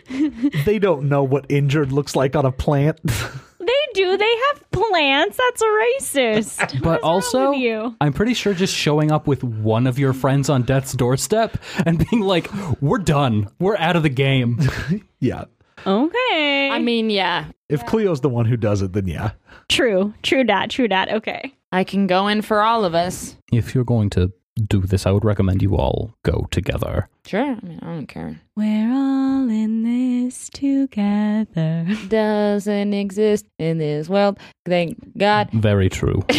they 0.65 0.79
don't 0.79 1.07
know 1.07 1.23
what 1.23 1.45
injured 1.49 1.91
looks 1.91 2.15
like 2.15 2.35
on 2.35 2.45
a 2.45 2.51
plant. 2.51 2.99
they 3.71 4.01
do. 4.01 4.17
They 4.17 4.35
have 4.49 4.71
plants. 4.71 5.37
That's 5.37 5.63
racist. 5.63 6.81
But 6.81 7.01
also, 7.03 7.51
you? 7.51 7.95
I'm 8.01 8.13
pretty 8.13 8.33
sure 8.33 8.53
just 8.53 8.75
showing 8.75 9.11
up 9.11 9.27
with 9.27 9.43
one 9.43 9.87
of 9.87 9.99
your 9.99 10.13
friends 10.13 10.49
on 10.49 10.63
death's 10.63 10.93
doorstep 10.93 11.57
and 11.85 12.05
being 12.09 12.21
like, 12.21 12.49
"We're 12.81 12.97
done. 12.97 13.49
We're 13.59 13.77
out 13.77 13.95
of 13.95 14.03
the 14.03 14.09
game." 14.09 14.59
yeah. 15.19 15.45
Okay. 15.85 16.69
I 16.71 16.79
mean, 16.79 17.09
yeah. 17.09 17.45
If 17.69 17.85
Cleo's 17.85 18.21
the 18.21 18.29
one 18.29 18.45
who 18.45 18.57
does 18.57 18.81
it, 18.81 18.93
then 18.93 19.07
yeah. 19.07 19.31
true. 19.69 20.13
True 20.21 20.43
dat. 20.43 20.69
True 20.69 20.87
dat. 20.87 21.09
Okay. 21.09 21.53
I 21.71 21.83
can 21.83 22.05
go 22.05 22.27
in 22.27 22.41
for 22.41 22.61
all 22.61 22.83
of 22.85 22.93
us. 22.93 23.35
if 23.51 23.73
you're 23.73 23.85
going 23.85 24.09
to 24.11 24.31
do 24.67 24.81
this, 24.81 25.05
I 25.05 25.11
would 25.11 25.25
recommend 25.25 25.61
you 25.61 25.75
all 25.75 26.13
go 26.23 26.47
together. 26.51 27.09
Sure. 27.25 27.55
I 27.61 27.65
mean, 27.65 27.79
I 27.81 27.85
don't 27.85 28.07
care. 28.07 28.39
We're 28.55 28.91
all 28.91 29.49
in 29.49 29.83
this 29.83 30.49
together. 30.49 31.85
Doesn't 32.07 32.93
exist 32.93 33.45
in 33.59 33.77
this 33.77 34.09
world. 34.09 34.39
Thank 34.65 35.17
God. 35.17 35.49
Very 35.51 35.89
true. 35.89 36.23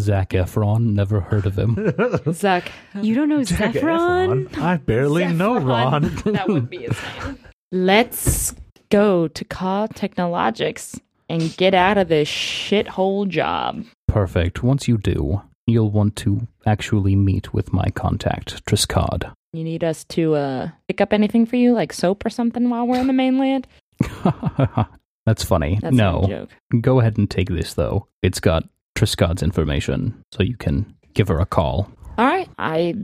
Zac 0.00 0.30
Efron, 0.30 0.94
never 0.94 1.20
heard 1.20 1.46
of 1.46 1.58
him. 1.58 1.76
Zuck. 1.76 2.68
You 3.00 3.14
don't 3.14 3.28
know 3.28 3.42
Zac 3.42 3.74
Zephron? 3.74 4.48
Efron? 4.48 4.58
I 4.62 4.76
barely 4.78 5.26
know 5.26 5.58
Ron. 5.58 6.14
that 6.24 6.48
would 6.48 6.70
be 6.70 6.78
his 6.78 6.96
name. 7.24 7.38
Let's 7.70 8.54
go 8.90 9.28
to 9.28 9.44
Ka 9.44 9.86
Technologics 9.88 10.98
and 11.28 11.54
get 11.56 11.74
out 11.74 11.98
of 11.98 12.08
this 12.08 12.28
shithole 12.28 13.28
job. 13.28 13.84
Perfect. 14.08 14.62
Once 14.62 14.88
you 14.88 14.98
do, 14.98 15.42
you'll 15.66 15.90
want 15.90 16.16
to 16.16 16.46
actually 16.66 17.16
meet 17.16 17.52
with 17.52 17.72
my 17.72 17.86
contact, 17.94 18.64
Triscard. 18.66 19.32
You 19.52 19.64
need 19.64 19.84
us 19.84 20.04
to 20.04 20.34
uh 20.34 20.70
pick 20.88 21.00
up 21.00 21.12
anything 21.12 21.46
for 21.46 21.56
you, 21.56 21.72
like 21.72 21.92
soap 21.92 22.24
or 22.24 22.30
something, 22.30 22.70
while 22.70 22.86
we're 22.86 23.00
in 23.00 23.06
the 23.06 23.12
mainland? 23.12 23.66
That's 25.26 25.44
funny. 25.44 25.78
That's 25.80 25.94
no. 25.94 26.24
joke. 26.26 26.50
Go 26.80 27.00
ahead 27.00 27.16
and 27.16 27.30
take 27.30 27.48
this, 27.48 27.74
though. 27.74 28.08
It's 28.22 28.40
got 28.40 28.64
Triscard's 28.96 29.42
information, 29.42 30.22
so 30.32 30.42
you 30.42 30.56
can 30.56 30.94
give 31.14 31.28
her 31.28 31.38
a 31.38 31.46
call. 31.46 31.90
All 32.18 32.26
right. 32.26 32.48
I 32.58 32.94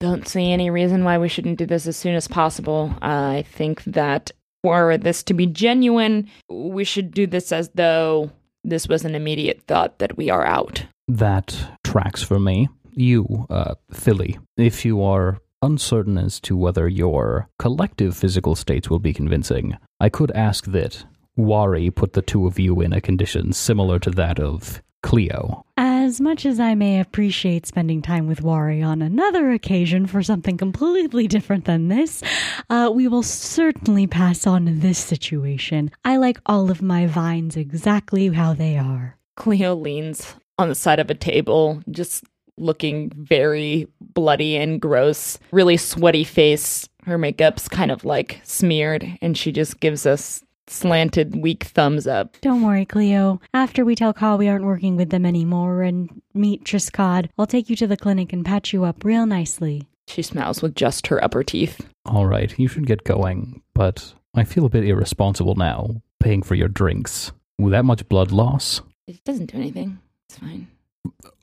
don't 0.00 0.26
see 0.26 0.52
any 0.52 0.70
reason 0.70 1.04
why 1.04 1.18
we 1.18 1.28
shouldn't 1.28 1.58
do 1.58 1.66
this 1.66 1.86
as 1.86 1.96
soon 1.96 2.14
as 2.14 2.28
possible. 2.28 2.94
I 3.02 3.44
think 3.52 3.84
that 3.84 4.30
for 4.62 4.98
this 4.98 5.22
to 5.24 5.34
be 5.34 5.46
genuine, 5.46 6.28
we 6.48 6.84
should 6.84 7.12
do 7.12 7.26
this 7.26 7.52
as 7.52 7.70
though 7.74 8.30
this 8.64 8.88
was 8.88 9.04
an 9.04 9.14
immediate 9.14 9.62
thought 9.66 9.98
that 9.98 10.16
we 10.16 10.30
are 10.30 10.44
out. 10.44 10.84
That 11.08 11.78
tracks 11.84 12.22
for 12.22 12.40
me. 12.40 12.68
You, 12.92 13.46
uh, 13.50 13.74
Philly, 13.92 14.38
if 14.56 14.84
you 14.84 15.02
are 15.02 15.38
uncertain 15.62 16.18
as 16.18 16.40
to 16.40 16.56
whether 16.56 16.88
your 16.88 17.48
collective 17.58 18.16
physical 18.16 18.54
states 18.54 18.90
will 18.90 18.98
be 18.98 19.12
convincing, 19.12 19.76
I 20.00 20.08
could 20.08 20.30
ask 20.32 20.66
that 20.66 21.04
Wari 21.36 21.90
put 21.90 22.14
the 22.14 22.22
two 22.22 22.46
of 22.46 22.58
you 22.58 22.80
in 22.80 22.92
a 22.92 23.00
condition 23.00 23.52
similar 23.52 23.98
to 24.00 24.10
that 24.10 24.40
of 24.40 24.82
Cleo. 25.02 25.64
As 25.76 26.20
much 26.20 26.44
as 26.46 26.58
I 26.58 26.74
may 26.74 26.98
appreciate 26.98 27.66
spending 27.66 28.02
time 28.02 28.26
with 28.26 28.42
Wari 28.42 28.82
on 28.82 29.02
another 29.02 29.52
occasion 29.52 30.06
for 30.06 30.22
something 30.22 30.56
completely 30.56 31.28
different 31.28 31.66
than 31.66 31.88
this, 31.88 32.22
uh, 32.70 32.90
we 32.92 33.06
will 33.06 33.22
certainly 33.22 34.06
pass 34.06 34.46
on 34.46 34.80
this 34.80 34.98
situation. 34.98 35.90
I 36.04 36.16
like 36.16 36.40
all 36.46 36.70
of 36.70 36.82
my 36.82 37.06
vines 37.06 37.56
exactly 37.56 38.28
how 38.28 38.54
they 38.54 38.76
are. 38.76 39.16
Cleo 39.36 39.74
leans 39.74 40.34
on 40.58 40.68
the 40.68 40.74
side 40.74 40.98
of 40.98 41.10
a 41.10 41.14
table, 41.14 41.82
just 41.90 42.24
looking 42.58 43.10
very 43.10 43.86
bloody 44.00 44.56
and 44.56 44.80
gross, 44.80 45.38
really 45.52 45.76
sweaty 45.76 46.24
face. 46.24 46.88
Her 47.04 47.18
makeup's 47.18 47.68
kind 47.68 47.90
of 47.90 48.04
like 48.04 48.40
smeared, 48.44 49.06
and 49.20 49.36
she 49.36 49.52
just 49.52 49.80
gives 49.80 50.06
us 50.06 50.42
slanted, 50.68 51.36
weak 51.36 51.64
thumbs 51.64 52.06
up. 52.06 52.36
Don't 52.40 52.62
worry, 52.62 52.84
Cleo. 52.84 53.40
After 53.54 53.84
we 53.84 53.94
tell 53.94 54.12
Ka 54.12 54.36
we 54.36 54.48
aren't 54.48 54.64
working 54.64 54.96
with 54.96 55.10
them 55.10 55.24
anymore 55.24 55.82
and 55.82 56.22
meet 56.34 56.64
Triscard, 56.64 57.28
I'll 57.38 57.46
take 57.46 57.70
you 57.70 57.76
to 57.76 57.86
the 57.86 57.96
clinic 57.96 58.32
and 58.32 58.44
patch 58.44 58.72
you 58.72 58.84
up 58.84 59.04
real 59.04 59.26
nicely. 59.26 59.86
She 60.08 60.22
smiles 60.22 60.62
with 60.62 60.74
just 60.74 61.06
her 61.08 61.22
upper 61.22 61.44
teeth. 61.44 61.86
All 62.04 62.26
right, 62.26 62.56
you 62.58 62.68
should 62.68 62.86
get 62.86 63.04
going, 63.04 63.62
but 63.74 64.14
I 64.34 64.44
feel 64.44 64.64
a 64.64 64.70
bit 64.70 64.84
irresponsible 64.84 65.54
now, 65.54 66.02
paying 66.20 66.42
for 66.42 66.54
your 66.54 66.68
drinks. 66.68 67.32
With 67.58 67.72
that 67.72 67.84
much 67.84 68.08
blood 68.08 68.32
loss, 68.32 68.82
It 69.06 69.22
doesn't 69.24 69.52
do 69.52 69.58
anything. 69.58 69.98
It's 70.28 70.38
fine. 70.38 70.68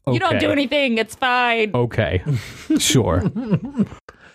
You 0.08 0.20
don't 0.20 0.40
do 0.40 0.52
anything. 0.52 0.98
It's 0.98 1.16
fine. 1.16 1.72
Okay, 1.74 2.22
sure. 2.78 3.24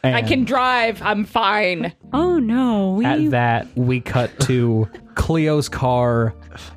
I 0.02 0.22
can 0.22 0.44
drive. 0.44 1.02
I'm 1.02 1.24
fine. 1.24 1.92
Oh 2.12 2.38
no, 2.38 2.92
we 2.94 3.04
At 3.04 3.30
that, 3.32 3.66
we 3.76 4.00
cut 4.00 4.38
to 4.40 4.88
Cleo's 5.14 5.68
car 5.68 6.34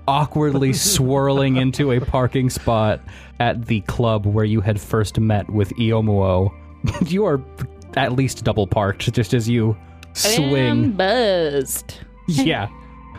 awkwardly 0.08 0.74
swirling 0.94 1.56
into 1.58 1.92
a 1.92 2.00
parking 2.02 2.50
spot 2.50 3.00
at 3.40 3.66
the 3.68 3.82
club 3.82 4.26
where 4.26 4.46
you 4.46 4.60
had 4.62 4.80
first 4.82 5.20
met 5.20 5.50
with 5.50 5.70
Iomuo. 5.76 6.52
you 7.10 7.24
are 7.26 7.42
at 7.96 8.14
least 8.14 8.44
double 8.44 8.68
parked 8.68 9.14
just 9.14 9.34
as 9.34 9.48
you 9.48 9.78
I'm 10.04 10.16
swing. 10.16 10.92
buzzed. 10.92 12.00
Yeah. 12.28 12.68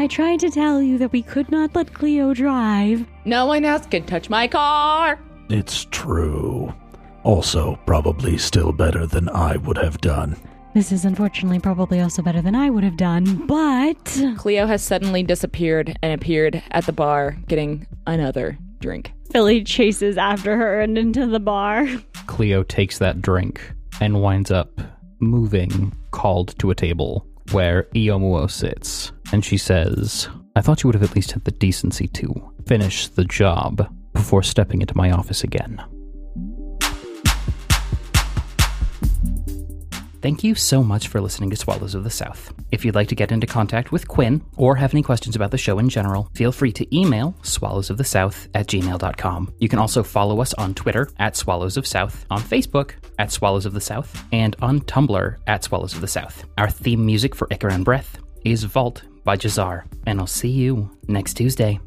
I 0.02 0.08
tried 0.08 0.40
to 0.40 0.50
tell 0.50 0.82
you 0.82 0.98
that 0.98 1.12
we 1.12 1.22
could 1.22 1.48
not 1.52 1.76
let 1.76 1.94
Cleo 1.94 2.34
drive. 2.34 3.06
No 3.24 3.46
one 3.46 3.64
else 3.64 3.86
can 3.86 4.04
touch 4.04 4.28
my 4.28 4.48
car. 4.48 5.16
It's 5.48 5.86
true. 5.92 6.74
Also, 7.22 7.78
probably 7.86 8.36
still 8.36 8.72
better 8.72 9.06
than 9.06 9.28
I 9.28 9.58
would 9.58 9.78
have 9.78 10.00
done. 10.00 10.36
This 10.74 10.90
is 10.90 11.04
unfortunately 11.04 11.60
probably 11.60 12.00
also 12.00 12.20
better 12.20 12.42
than 12.42 12.56
I 12.56 12.68
would 12.68 12.82
have 12.82 12.96
done, 12.96 13.46
but 13.46 14.20
Cleo 14.38 14.66
has 14.66 14.82
suddenly 14.82 15.22
disappeared 15.22 15.96
and 16.02 16.12
appeared 16.12 16.60
at 16.72 16.84
the 16.84 16.92
bar 16.92 17.36
getting 17.46 17.86
another 18.04 18.58
drink. 18.80 19.12
Philly 19.30 19.62
chases 19.62 20.18
after 20.18 20.56
her 20.56 20.80
and 20.80 20.98
into 20.98 21.28
the 21.28 21.38
bar. 21.38 21.86
Cleo 22.26 22.64
takes 22.64 22.98
that 22.98 23.22
drink 23.22 23.72
and 24.00 24.20
winds 24.20 24.50
up 24.50 24.80
moving, 25.20 25.92
called 26.10 26.58
to 26.58 26.72
a 26.72 26.74
table 26.74 27.24
where 27.52 27.84
Iomuo 27.94 28.50
sits. 28.50 29.12
And 29.32 29.44
she 29.44 29.56
says, 29.56 30.28
I 30.54 30.60
thought 30.60 30.82
you 30.82 30.88
would 30.88 30.94
have 30.94 31.08
at 31.08 31.16
least 31.16 31.32
had 31.32 31.44
the 31.44 31.50
decency 31.50 32.06
to 32.08 32.52
finish 32.66 33.08
the 33.08 33.24
job 33.24 33.90
before 34.12 34.42
stepping 34.42 34.82
into 34.82 34.96
my 34.96 35.10
office 35.10 35.42
again. 35.42 35.82
Thank 40.20 40.44
you 40.44 40.54
so 40.54 40.84
much 40.84 41.08
for 41.08 41.20
listening 41.20 41.50
to 41.50 41.56
Swallows 41.56 41.96
of 41.96 42.04
the 42.04 42.10
South. 42.10 42.54
If 42.70 42.84
you'd 42.84 42.94
like 42.94 43.08
to 43.08 43.16
get 43.16 43.32
into 43.32 43.46
contact 43.48 43.90
with 43.90 44.06
Quinn 44.06 44.40
or 44.56 44.76
have 44.76 44.94
any 44.94 45.02
questions 45.02 45.34
about 45.34 45.50
the 45.50 45.58
show 45.58 45.80
in 45.80 45.88
general, 45.88 46.30
feel 46.34 46.52
free 46.52 46.70
to 46.74 46.96
email 46.96 47.34
swallowsofthesouth 47.42 48.46
at 48.54 48.68
gmail.com. 48.68 49.52
You 49.58 49.68
can 49.68 49.80
also 49.80 50.04
follow 50.04 50.40
us 50.40 50.54
on 50.54 50.74
Twitter 50.74 51.08
at 51.18 51.36
Swallows 51.36 51.76
of 51.76 51.88
South, 51.88 52.24
on 52.30 52.40
Facebook 52.40 52.92
at 53.18 53.32
Swallows 53.32 53.66
of 53.66 53.72
the 53.72 53.80
South, 53.80 54.24
and 54.30 54.54
on 54.62 54.82
Tumblr 54.82 55.36
at 55.48 55.64
Swallows 55.64 55.94
of 55.94 56.00
the 56.00 56.06
South. 56.06 56.44
Our 56.56 56.70
theme 56.70 57.04
music 57.04 57.34
for 57.34 57.48
Icar 57.48 57.72
and 57.72 57.84
Breath 57.84 58.18
is 58.44 58.62
Vault 58.62 59.02
by 59.24 59.36
Jazar, 59.36 59.84
and 60.06 60.20
I'll 60.20 60.26
see 60.26 60.50
you 60.50 60.90
next 61.08 61.34
Tuesday. 61.34 61.80